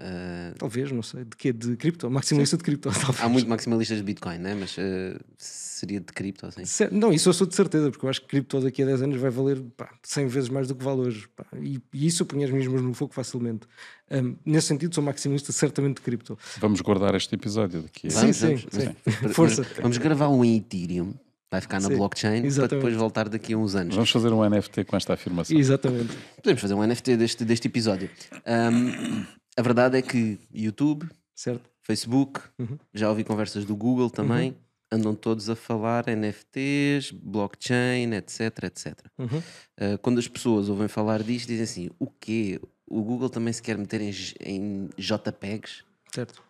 [0.00, 1.52] Uh, Talvez, não sei, de quê?
[1.52, 2.10] De cripto?
[2.10, 3.20] Maximalista de cripto, talvez.
[3.20, 4.54] há muito maximalistas de Bitcoin, né?
[4.58, 6.62] mas uh, seria de cripto assim.
[6.90, 9.20] Não, isso eu sou de certeza, porque eu acho que cripto daqui a 10 anos
[9.20, 11.28] vai valer pá, 100 vezes mais do que vale hoje.
[11.36, 11.44] pá.
[11.60, 13.66] E, e isso eu ponho as minhas mãos no fogo facilmente.
[14.10, 16.38] Hum, nesse sentido, sou maximalista certamente de cripto.
[16.58, 18.06] Vamos guardar este episódio daqui.
[18.06, 18.96] a- Sim, Vamos, sim, vamos, sim.
[19.20, 19.36] vamos.
[19.36, 19.66] Força.
[19.82, 21.12] Vamos gravar um em Ethereum,
[21.50, 22.74] vai ficar na Sim, blockchain para exatamente.
[22.76, 23.94] depois voltar daqui a uns anos.
[23.94, 25.58] Vamos fazer um NFT com esta afirmação.
[25.58, 26.16] Exatamente.
[26.36, 28.08] Podemos fazer um NFT deste, deste episódio.
[28.46, 29.24] Um,
[29.60, 31.68] a verdade é que YouTube, Certo?
[31.82, 32.78] Facebook, Uhum.
[32.92, 34.56] já ouvi conversas do Google também,
[34.92, 38.94] andam todos a falar NFTs, blockchain, etc, etc.
[39.18, 39.38] Uhum.
[39.38, 42.60] Uh, quando as pessoas ouvem falar disto, dizem assim: o quê?
[42.86, 44.12] O Google também se quer meter em,
[44.44, 45.84] em JPEGs?
[46.12, 46.42] Certo.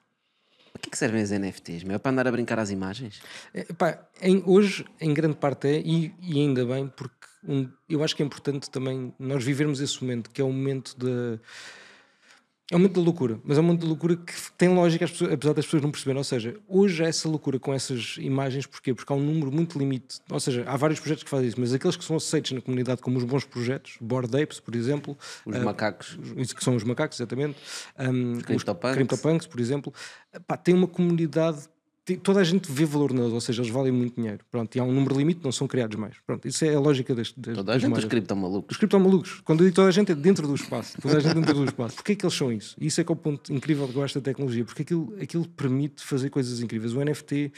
[0.73, 1.85] Para que, é que servem as NFTs?
[1.85, 1.97] meu?
[1.97, 3.21] É para andar a brincar às imagens?
[3.53, 7.15] É, pá, em- hoje, em grande parte é, e, e ainda bem, porque
[7.47, 10.97] um- eu acho que é importante também nós vivermos esse momento, que é o momento
[10.99, 11.39] de.
[12.73, 15.65] É um da loucura, mas é um da loucura que tem lógica, pessoas- apesar das
[15.65, 16.19] pessoas não perceberem.
[16.19, 18.95] Ou seja, hoje há essa loucura com essas imagens, porquê?
[18.95, 20.21] Porque há um número muito limite.
[20.31, 23.03] Ou seja, há vários projetos que fazem isso, mas aqueles que são aceitos na comunidade
[23.03, 26.17] como os bons projetos, Board Apes, por exemplo, Os ah, macacos.
[26.37, 27.57] isso que são os macacos, exatamente,
[27.99, 28.95] um, os CryptoPunks.
[28.97, 29.93] CryptoPunks, por exemplo,
[30.47, 31.59] pá, tem uma comunidade,
[32.17, 34.45] toda a gente vê valor neles, ou seja, eles valem muito dinheiro.
[34.51, 36.17] Pronto, e há um número limite, não são criados mais.
[36.27, 38.11] Pronto, isso é a lógica das, das, Toda a das gente, os moedas.
[38.11, 38.71] cripto malucos.
[38.75, 41.01] Os criptomalucos, quando eu digo toda a gente, é dentro do espaço.
[41.01, 41.97] Toda a gente dentro do espaço.
[41.97, 42.77] Porquê é que eles são isso?
[42.81, 45.49] Isso é que é o ponto incrível que eu acho da tecnologia, porque aquilo, aquilo
[45.49, 46.93] permite fazer coisas incríveis.
[46.95, 47.53] O NFT.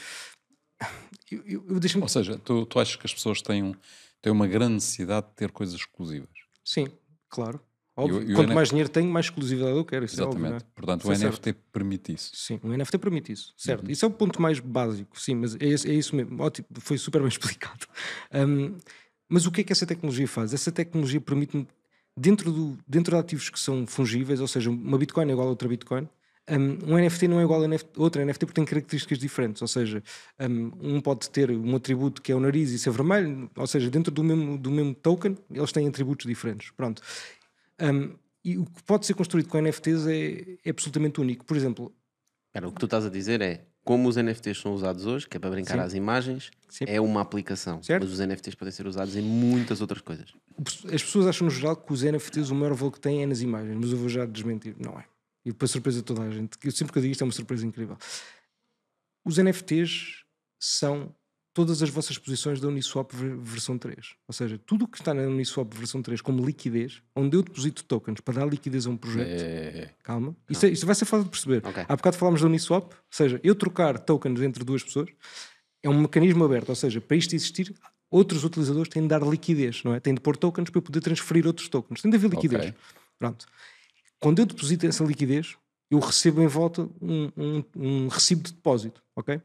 [1.31, 2.01] Eu, eu, eu.
[2.01, 3.75] Ou seja, tu, tu achas que as pessoas têm, um-
[4.21, 6.29] têm uma grande necessidade de ter coisas exclusivas?
[6.63, 6.87] Sim,
[7.29, 7.59] claro.
[7.95, 8.21] Óbvio.
[8.23, 10.05] E o- o Quanto N- mais dinheiro tenho, mais exclusividade eu quero.
[10.05, 10.47] Isso é óbvio, é?
[10.49, 10.65] Exatamente.
[10.75, 11.33] Portanto, Isso o é certo.
[11.47, 12.31] NFT permite isso.
[12.35, 13.85] Sim, o NFT permite isso, certo.
[13.85, 13.91] Uhum.
[13.91, 16.41] Isso é o ponto mais básico, sim, mas é, é isso mesmo.
[16.41, 17.85] Ótimo, foi super bem explicado.
[18.33, 18.75] Um,
[19.29, 20.53] mas o que é que essa tecnologia faz?
[20.53, 21.67] Essa tecnologia permite-me,
[22.17, 25.49] dentro, do, dentro de ativos que são fungíveis, ou seja, uma Bitcoin é igual a
[25.51, 26.07] outra Bitcoin,
[26.49, 29.67] um, um NFT não é igual a NFT, outra NFT porque tem características diferentes, ou
[29.67, 30.03] seja,
[30.39, 33.89] um, um pode ter um atributo que é o nariz e ser vermelho, ou seja,
[33.89, 36.69] dentro do mesmo, do mesmo token, eles têm atributos diferentes.
[36.71, 37.01] Pronto.
[37.81, 41.45] Um, e o que pode ser construído com NFTs é, é absolutamente único.
[41.45, 41.95] Por exemplo,
[42.55, 45.39] o que tu estás a dizer é como os NFTs são usados hoje, que é
[45.39, 45.79] para brincar Sim.
[45.79, 46.85] às imagens, Sim.
[46.87, 47.81] é uma aplicação.
[47.83, 48.03] Certo.
[48.03, 50.33] Mas os NFTs podem ser usados em muitas outras coisas.
[50.91, 53.41] As pessoas acham no geral que os NFTs o maior valor que têm é nas
[53.41, 54.75] imagens, mas eu vou já desmentir.
[54.79, 55.05] Não é.
[55.45, 57.33] E para surpresa de toda a gente, eu sempre que eu digo isto é uma
[57.33, 57.97] surpresa incrível.
[59.25, 60.23] Os NFTs
[60.59, 61.13] são
[61.53, 64.15] todas as vossas posições da Uniswap ver- versão 3.
[64.27, 67.83] Ou seja, tudo o que está na Uniswap versão 3 como liquidez, onde eu deposito
[67.83, 71.25] tokens para dar liquidez a um projeto, É, calma, isto, é- isto vai ser fácil
[71.25, 71.61] de perceber.
[71.65, 71.85] Ok.
[71.87, 75.09] Há bocado falámos da Uniswap, ou seja, eu trocar tokens entre duas pessoas
[75.83, 77.73] é um mecanismo aberto, ou seja, para isto existir,
[78.09, 79.99] outros utilizadores têm de dar liquidez, não é?
[79.99, 82.01] Têm de pôr tokens para eu poder transferir outros tokens.
[82.01, 82.61] Tem de haver liquidez.
[82.69, 82.73] Ok.
[83.19, 83.45] Pronto.
[84.19, 85.55] Quando eu deposito essa liquidez,
[85.91, 89.39] eu recebo em volta um, um- um recibo de depósito, ok?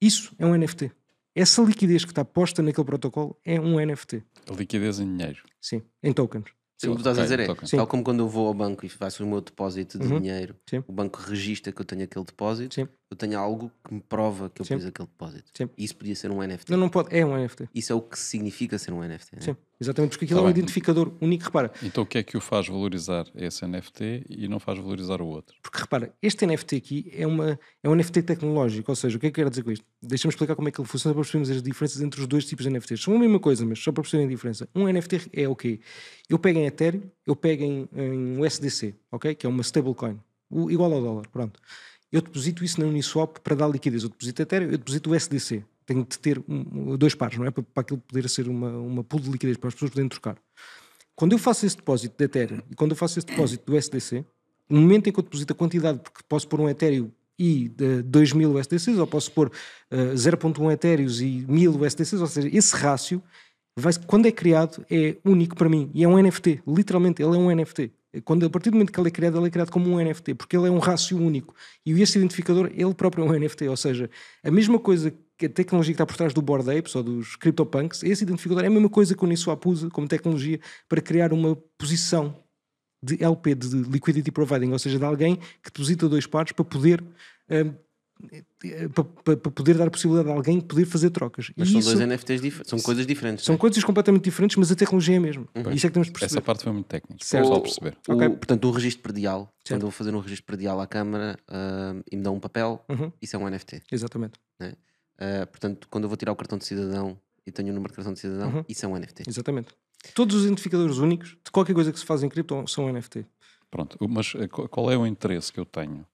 [0.00, 0.92] Isso é um NFT.
[1.36, 4.22] Essa liquidez que está posta naquele protocolo é um NFT.
[4.50, 5.42] a liquidez em dinheiro.
[5.60, 6.46] Sim, em tokens.
[6.78, 7.46] Sim, o que tu estás a dizer é.
[7.66, 7.76] Sim.
[7.76, 10.20] tal como quando eu vou ao banco e faço o meu depósito de Uhum.
[10.20, 10.82] dinheiro, Sim.
[10.86, 12.88] o banco registra que eu tenho aquele depósito, Sim.
[13.10, 14.74] Eu tenho algo que me prova que eu Sim.
[14.76, 15.50] pus aquele depósito.
[15.54, 15.70] Sim.
[15.78, 16.70] Isso podia ser um NFT.
[16.72, 17.14] Não, não pode.
[17.16, 17.68] É um NFT.
[17.74, 19.36] Isso é o que significa ser um NFT.
[19.36, 19.42] né?
[19.42, 20.58] Sim, exatamente, porque aquilo Tá é um bem.
[20.58, 21.44] identificador único.
[21.44, 25.22] Repara, Então o que é que o faz valorizar esse NFT e não faz valorizar
[25.22, 25.54] o outro?
[25.62, 29.26] Porque repara, este NFT aqui é, uma, é um NFT tecnológico, ou seja, o que
[29.28, 29.84] é que eu quero dizer com isto?
[30.02, 32.64] Deixa-me explicar como é que ele funciona para percebermos as diferenças entre os dois tipos
[32.64, 33.02] de NFTs.
[33.02, 34.68] São a mesma coisa, mas só para perceberem a diferença.
[34.74, 35.78] Um NFT é o quê?
[36.28, 39.34] Eu pego em Ethereum, eu pego em, em USDC, ok?
[39.36, 40.18] Que é uma stablecoin,
[40.68, 41.60] igual ao dólar, pronto.
[42.12, 44.02] Eu deposito isso na Uniswap para dar liquidez.
[44.02, 45.64] Eu deposito Ethereum, eu deposito USDC.
[45.84, 47.50] Tenho de ter um- dois pares, não é?
[47.50, 50.36] Para, para aquilo poder ser uma, uma pool de liquidez, para as pessoas poderem trocar.
[51.14, 54.24] Quando eu faço esse depósito de Ethereum e quando eu faço esse depósito do USDC,
[54.68, 58.02] no momento em que eu deposito a quantidade, porque posso pôr um Ethereum e de
[58.02, 59.50] 2000 USDCs, ou posso pôr
[59.90, 63.22] eh, 0.1 Ethereums e 1000 USDCs, ou seja, esse rácio,
[63.76, 66.62] vai, quando é criado, é único para mim e é um NFT.
[66.66, 67.92] Literalmente, ele é um NFT.
[68.24, 70.34] Quando, a partir do momento que ele é criado, ele é criado como um NFT,
[70.34, 71.54] porque ele é um rácio único.
[71.84, 73.68] E esse identificador, ele próprio é um NFT.
[73.68, 74.10] Ou seja,
[74.42, 77.36] a mesma coisa que a tecnologia que está por trás do Bored Apes ou dos
[77.36, 80.58] CryptoPunks, esse identificador é a mesma coisa que o Uniswap usa como tecnologia
[80.88, 82.34] para criar uma posição
[83.02, 87.02] de LP, de Liquidity Providing, ou seja, de alguém que deposita dois pares para poder
[87.02, 87.06] hum,
[87.50, 87.74] eh,
[89.24, 91.50] para, poder dar a possibilidade a alguém poder fazer trocas.
[91.56, 93.44] Mas E são isso dois NFTs diferentes, são coisas diferentes.
[93.44, 93.58] são né?
[93.58, 95.46] coisas completamente diferentes, mas a tecnologia é a mesma.
[95.54, 96.32] E isso é que temos de perceber.
[96.32, 97.46] Essa parte foi muito técnica, Certo.
[97.48, 97.96] só perceber.
[98.08, 98.28] O- Ok.
[98.30, 99.68] Portanto, um registro predial, Certo.
[99.68, 102.84] quando eu vou fazer um registro predial à Câmara ah, e me dão um papel,
[102.88, 103.82] Uhum, isso é um NFT.
[103.92, 104.38] Exatamente,
[105.18, 107.96] Ah, portanto, quando eu vou tirar o cartão de cidadão e tenho o número de
[107.96, 108.64] cartão de cidadão, Uhum.
[108.68, 109.24] isso é um NFT.
[109.28, 109.68] exatamente.
[110.14, 113.24] Todos os identificadores únicos de qualquer coisa que se faz em cripto são NFT.
[113.70, 116.06] Pronto, o- mas eh, qual é o interesse que eu tenho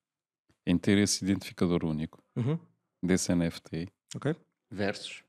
[0.66, 2.58] em ter esse identificador único Uhum,
[3.02, 4.34] desse NFT ok?
[4.70, 5.22] Versus.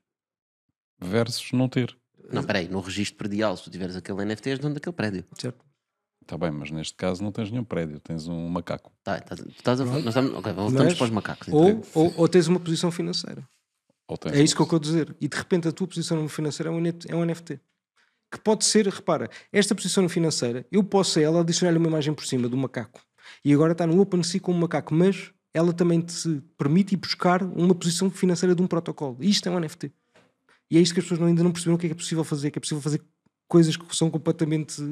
[1.00, 1.96] versus não ter?
[2.32, 5.24] Não, peraí, no registro predial, se tu tiveres aquele NFT, és dono daquele prédio.
[5.38, 5.62] Certo.
[6.22, 8.90] Está bem, mas neste caso não tens nenhum prédio, tens um macaco.
[9.02, 11.48] Tá, estás, tu estás a, nós estamos, ok, voltamos Mas- para os macacos.
[11.48, 11.60] então.
[11.60, 13.46] Ou, ou, ou tens uma posição financeira.
[14.08, 15.14] Ou tens É isso que eu quero dizer.
[15.20, 17.12] E de repente a tua posição financeira é um NFT.
[17.12, 17.60] É um NFT.
[18.32, 22.24] Que pode ser, repara, esta posição financeira, eu posso a ela adicionar-lhe uma imagem por
[22.24, 23.02] cima do macaco.
[23.44, 27.42] E agora está no OpenSea com o macaco, mas ela também te permite ir buscar
[27.42, 29.16] uma posição financeira de um protocolo.
[29.20, 29.92] E isto é um NFT.
[30.70, 32.24] E é isto que as pessoas ainda não perceberam o que é que é possível
[32.24, 33.00] fazer, que é possível fazer
[33.46, 34.82] coisas que são completamente.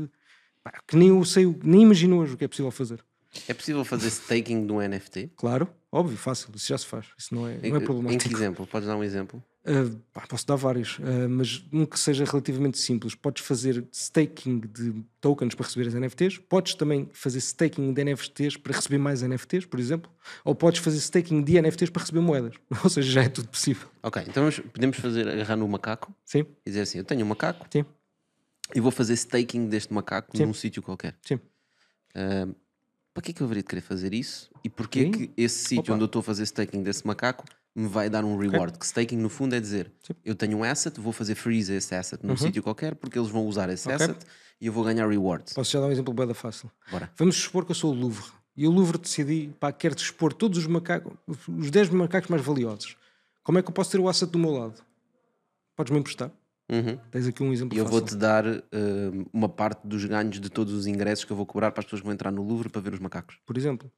[0.62, 3.05] pá, que nem eu sei, nem imagino hoje o que é possível fazer.
[3.49, 5.33] É possível fazer staking de um NFT?
[5.37, 7.07] Claro, óbvio, fácil, isso já se faz.
[7.18, 8.35] Isso não é, não é em que problemático.
[8.35, 8.66] exemplo?
[8.66, 9.43] Podes dar um exemplo?
[9.65, 9.97] Uh,
[10.29, 13.15] posso dar vários, uh, mas um que seja relativamente simples.
[13.15, 18.57] Podes fazer staking de tokens para receber as NFTs, podes também fazer staking de NFTs
[18.57, 20.11] para receber mais NFTs, por exemplo,
[20.45, 22.57] ou podes fazer staking de NFTs para receber moedas.
[22.83, 23.89] Ou seja, já é tudo possível.
[24.03, 27.65] Ok, então podemos fazer, agarrar no macaco Sim, e dizer assim: eu tenho um macaco
[27.73, 27.85] sim,
[28.75, 30.47] e vou fazer staking deste macaco Sim.
[30.47, 31.17] num sítio qualquer.
[31.25, 31.39] sim.
[32.15, 32.53] Ahm,
[33.15, 34.51] para que é que eu haveria de querer fazer isso?
[34.65, 35.11] E porquê Sim.
[35.11, 37.45] que esse sítio onde eu estou a fazer staking desse macaco
[37.75, 38.79] me vai dar um reward?
[38.79, 40.14] Que staking no fundo é dizer Sim.
[40.25, 43.47] eu tenho um asset, vou fazer freeze esse asset num sítio qualquer porque eles vão
[43.47, 43.95] usar esse Uhum.
[43.95, 44.07] Ok.
[44.07, 44.27] asset
[44.61, 45.53] e eu vou ganhar rewards.
[45.55, 46.70] Posso já dar um exemplo bem fácil.
[46.91, 47.11] Bora.
[47.16, 48.25] Vamos supor que eu sou o Louvre
[48.57, 51.12] e o Louvre decidi, pá, quero expor todos os macacos,
[51.49, 52.97] os 10 macacos mais valiosos.
[53.43, 54.81] Como é que eu posso ter o asset do meu lado?
[55.75, 56.31] Podes-me emprestar?
[56.70, 56.97] Uhum.
[57.11, 60.87] Tens aqui um exemplo eu vou-te dar ahm, uma parte dos ganhos de todos os
[60.87, 62.95] ingressos que eu vou cobrar para as pessoas que vão entrar no Louvre para ver
[62.95, 63.37] os macacos.
[63.45, 63.91] por exemplo.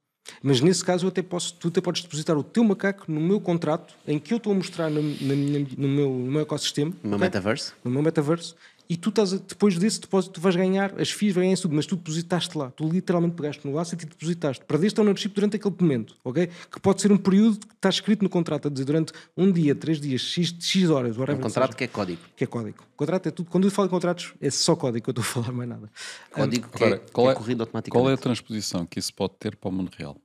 [0.42, 3.40] Mas nesse caso eu até posso, tu até podes depositar o teu macaco no meu
[3.40, 7.10] contrato em que eu estou a mostrar no, minha- no meu, no meu ecossistema, No
[7.10, 7.26] meu ok?
[7.26, 7.72] metaverse?
[7.84, 8.56] no meu metaverso,
[8.88, 11.74] e tu estás a- depois desse depósito tu vais ganhar as FIIs, ganhar isso tudo,
[11.74, 14.64] mas tu depositaste lá, tu literalmente pegaste no asset e depositaste.
[14.64, 16.48] Perdeste a ownership durante aquele momento, ok?
[16.70, 19.74] Que pode ser um período que está escrito no contrato, a dizer durante um dia,
[19.74, 22.20] três dias, X, X horas, whatever Um contrato seja, que é código.
[22.36, 22.84] que é código.
[22.96, 23.50] Contrato é tudo.
[23.50, 25.90] Quando eu falo de contratos, é só código que eu estou a falar, mais nada.
[26.30, 28.22] Código que, é, Agora, que qual é é, corrido qual é a automaticamente.
[28.22, 30.16] transposição que isso pode ter para o mundo real?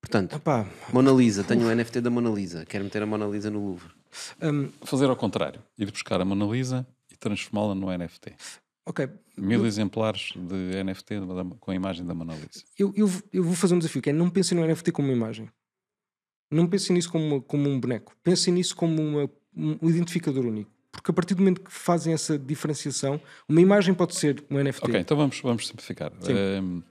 [0.00, 3.50] Portanto, Epá, Mona Lisa, tenho o NFT da Mona Lisa, quero meter a Mona Lisa
[3.50, 3.90] no Louvre.
[4.40, 6.86] hum, Fazer ao contrário, ir buscar a Mona Lisa
[7.16, 8.34] e transformá-la no NFT.
[8.86, 9.08] ok,
[9.38, 11.14] Mil exemplares de NFT
[11.58, 12.64] com a imagem da Mona Lisa.
[12.78, 15.14] eu, eu, eu vou fazer um desafio, que é não pensem no NFT como uma
[15.16, 15.50] imagem.
[16.50, 18.14] Não pensem nisso como, uma- como um boneco.
[18.22, 20.70] Pensem nisso como uma- um identificador único.
[20.92, 24.84] Porque a partir do momento que fazem essa diferenciação, uma imagem pode ser um NFT.
[24.88, 26.12] Ok, então vamos, vamos simplificar.
[26.20, 26.32] Sim.
[26.32, 26.82] Ehm,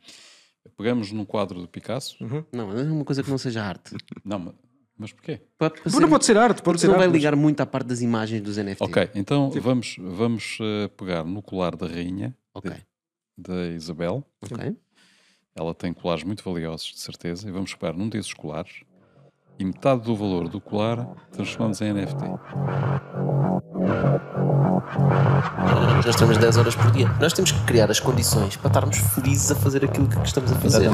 [0.78, 2.18] pegamos num quadro do Picasso.
[2.52, 3.96] Não, é uma coisa que não seja arte.
[4.24, 4.54] Não,
[4.98, 5.42] mas, mas porquê?
[5.60, 7.00] Mas ser- Não pode ser arte, pode ser não arte.
[7.00, 8.82] vai mas- ligar muito à parte das imagens dos NFTs.
[8.90, 12.72] Ok, então vamos, vamos eh, pegar no colar da rainha, Ok.
[13.38, 14.24] da Isabel.
[14.42, 14.76] Ok.
[15.56, 18.82] Ela tem colares muito valiosos, de certeza, e vamos pegar num desses colares
[19.58, 22.26] e metade do valor do colar transformamos em NFT.
[25.96, 27.08] Nós estamos 10 horas por dia.
[27.22, 30.56] Nós temos que criar as condições para estarmos felizes a fazer aquilo que estamos a
[30.56, 30.90] fazer.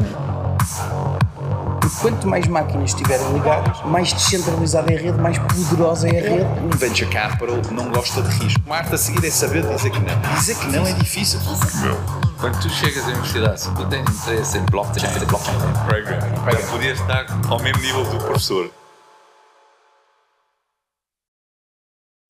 [1.82, 6.30] Porque quanto mais máquinas estiverem ligadas, mais descentralizada é a rede, mais poderosa é a
[6.30, 6.50] rede.
[6.64, 8.62] Um venture capital não gosta de risco.
[8.66, 10.36] Uma arte a seguir é saber dizer que não.
[10.36, 11.40] Dizer que não é difícil.
[12.40, 15.58] Quando tu chegas à universidade, se tu tens interesse em blockchain, blockchain
[15.88, 16.20] Program.
[16.44, 18.72] para poder estar Ao mesmo nível do professor.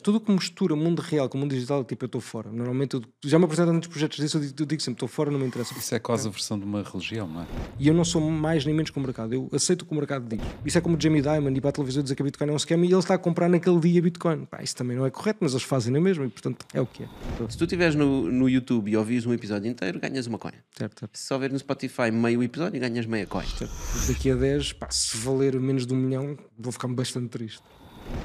[0.02, 2.52] Tudo o que mistura mundo real com mundo digital, tipo, eu estou fora.
[2.52, 5.32] Normalmente, eu, já me apresentaram tantos projetos disso, eu digo, eu digo sempre, estou fora,
[5.32, 5.74] não me interessa.
[5.78, 7.48] Isso é quase a versão de uma religião, não é?
[7.80, 9.34] E eu não sou mais nem menos que o mercado.
[9.34, 10.46] Eu aceito o que o mercado diz.
[10.66, 12.54] Isso é como o Jamie Dimon ir para a televisão dizer que a Bitcoin é
[12.54, 14.46] um scam e ele está a comprar naquele dia Bitcoin.
[14.46, 16.86] Pá, isso também não é correto, mas eles fazem na mesma e, portanto, é o
[16.86, 17.08] que é.
[17.50, 20.54] Se tu estiveres no, no YouTube e ouvires um episódio inteiro, ganhas uma coin.
[20.78, 21.18] Certo, certo.
[21.18, 23.46] Se só ver no Spotify meio episódio, ganhas meia coin.
[23.46, 23.74] certo.
[24.08, 27.62] Daqui a 10, pá, se valer menos de um milhão, vou ficar bastante triste.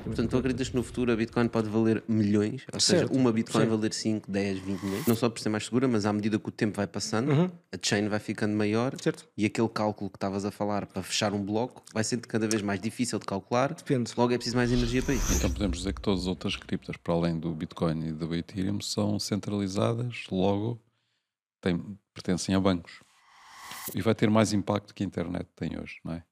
[0.04, 2.64] Portanto, tu acreditas que no futuro a Bitcoin pode valer milhões?
[2.72, 3.68] Ou seja, Certo, uma Bitcoin sim.
[3.70, 5.06] valer 5, 10, 20 milhões?
[5.06, 7.32] Não só por ser mais segura, mas à medida que o tempo vai passando,
[7.72, 8.98] a chain vai ficando maior Uhum.
[9.00, 9.28] Certo.
[9.36, 12.62] e aquele cálculo que estavas a falar para fechar um bloco vai sendo cada vez
[12.62, 13.74] mais difícil de calcular.
[13.74, 14.12] Depende.
[14.16, 15.32] Logo é preciso mais energia para isso.
[15.34, 18.80] Então podemos dizer que todas as outras criptas, para além do Bitcoin e do Ethereum,
[18.80, 20.80] são centralizadas, logo
[21.60, 23.00] têm, pertencem a bancos.
[23.94, 26.24] E vai ter mais impacto que a internet tem hoje, não é?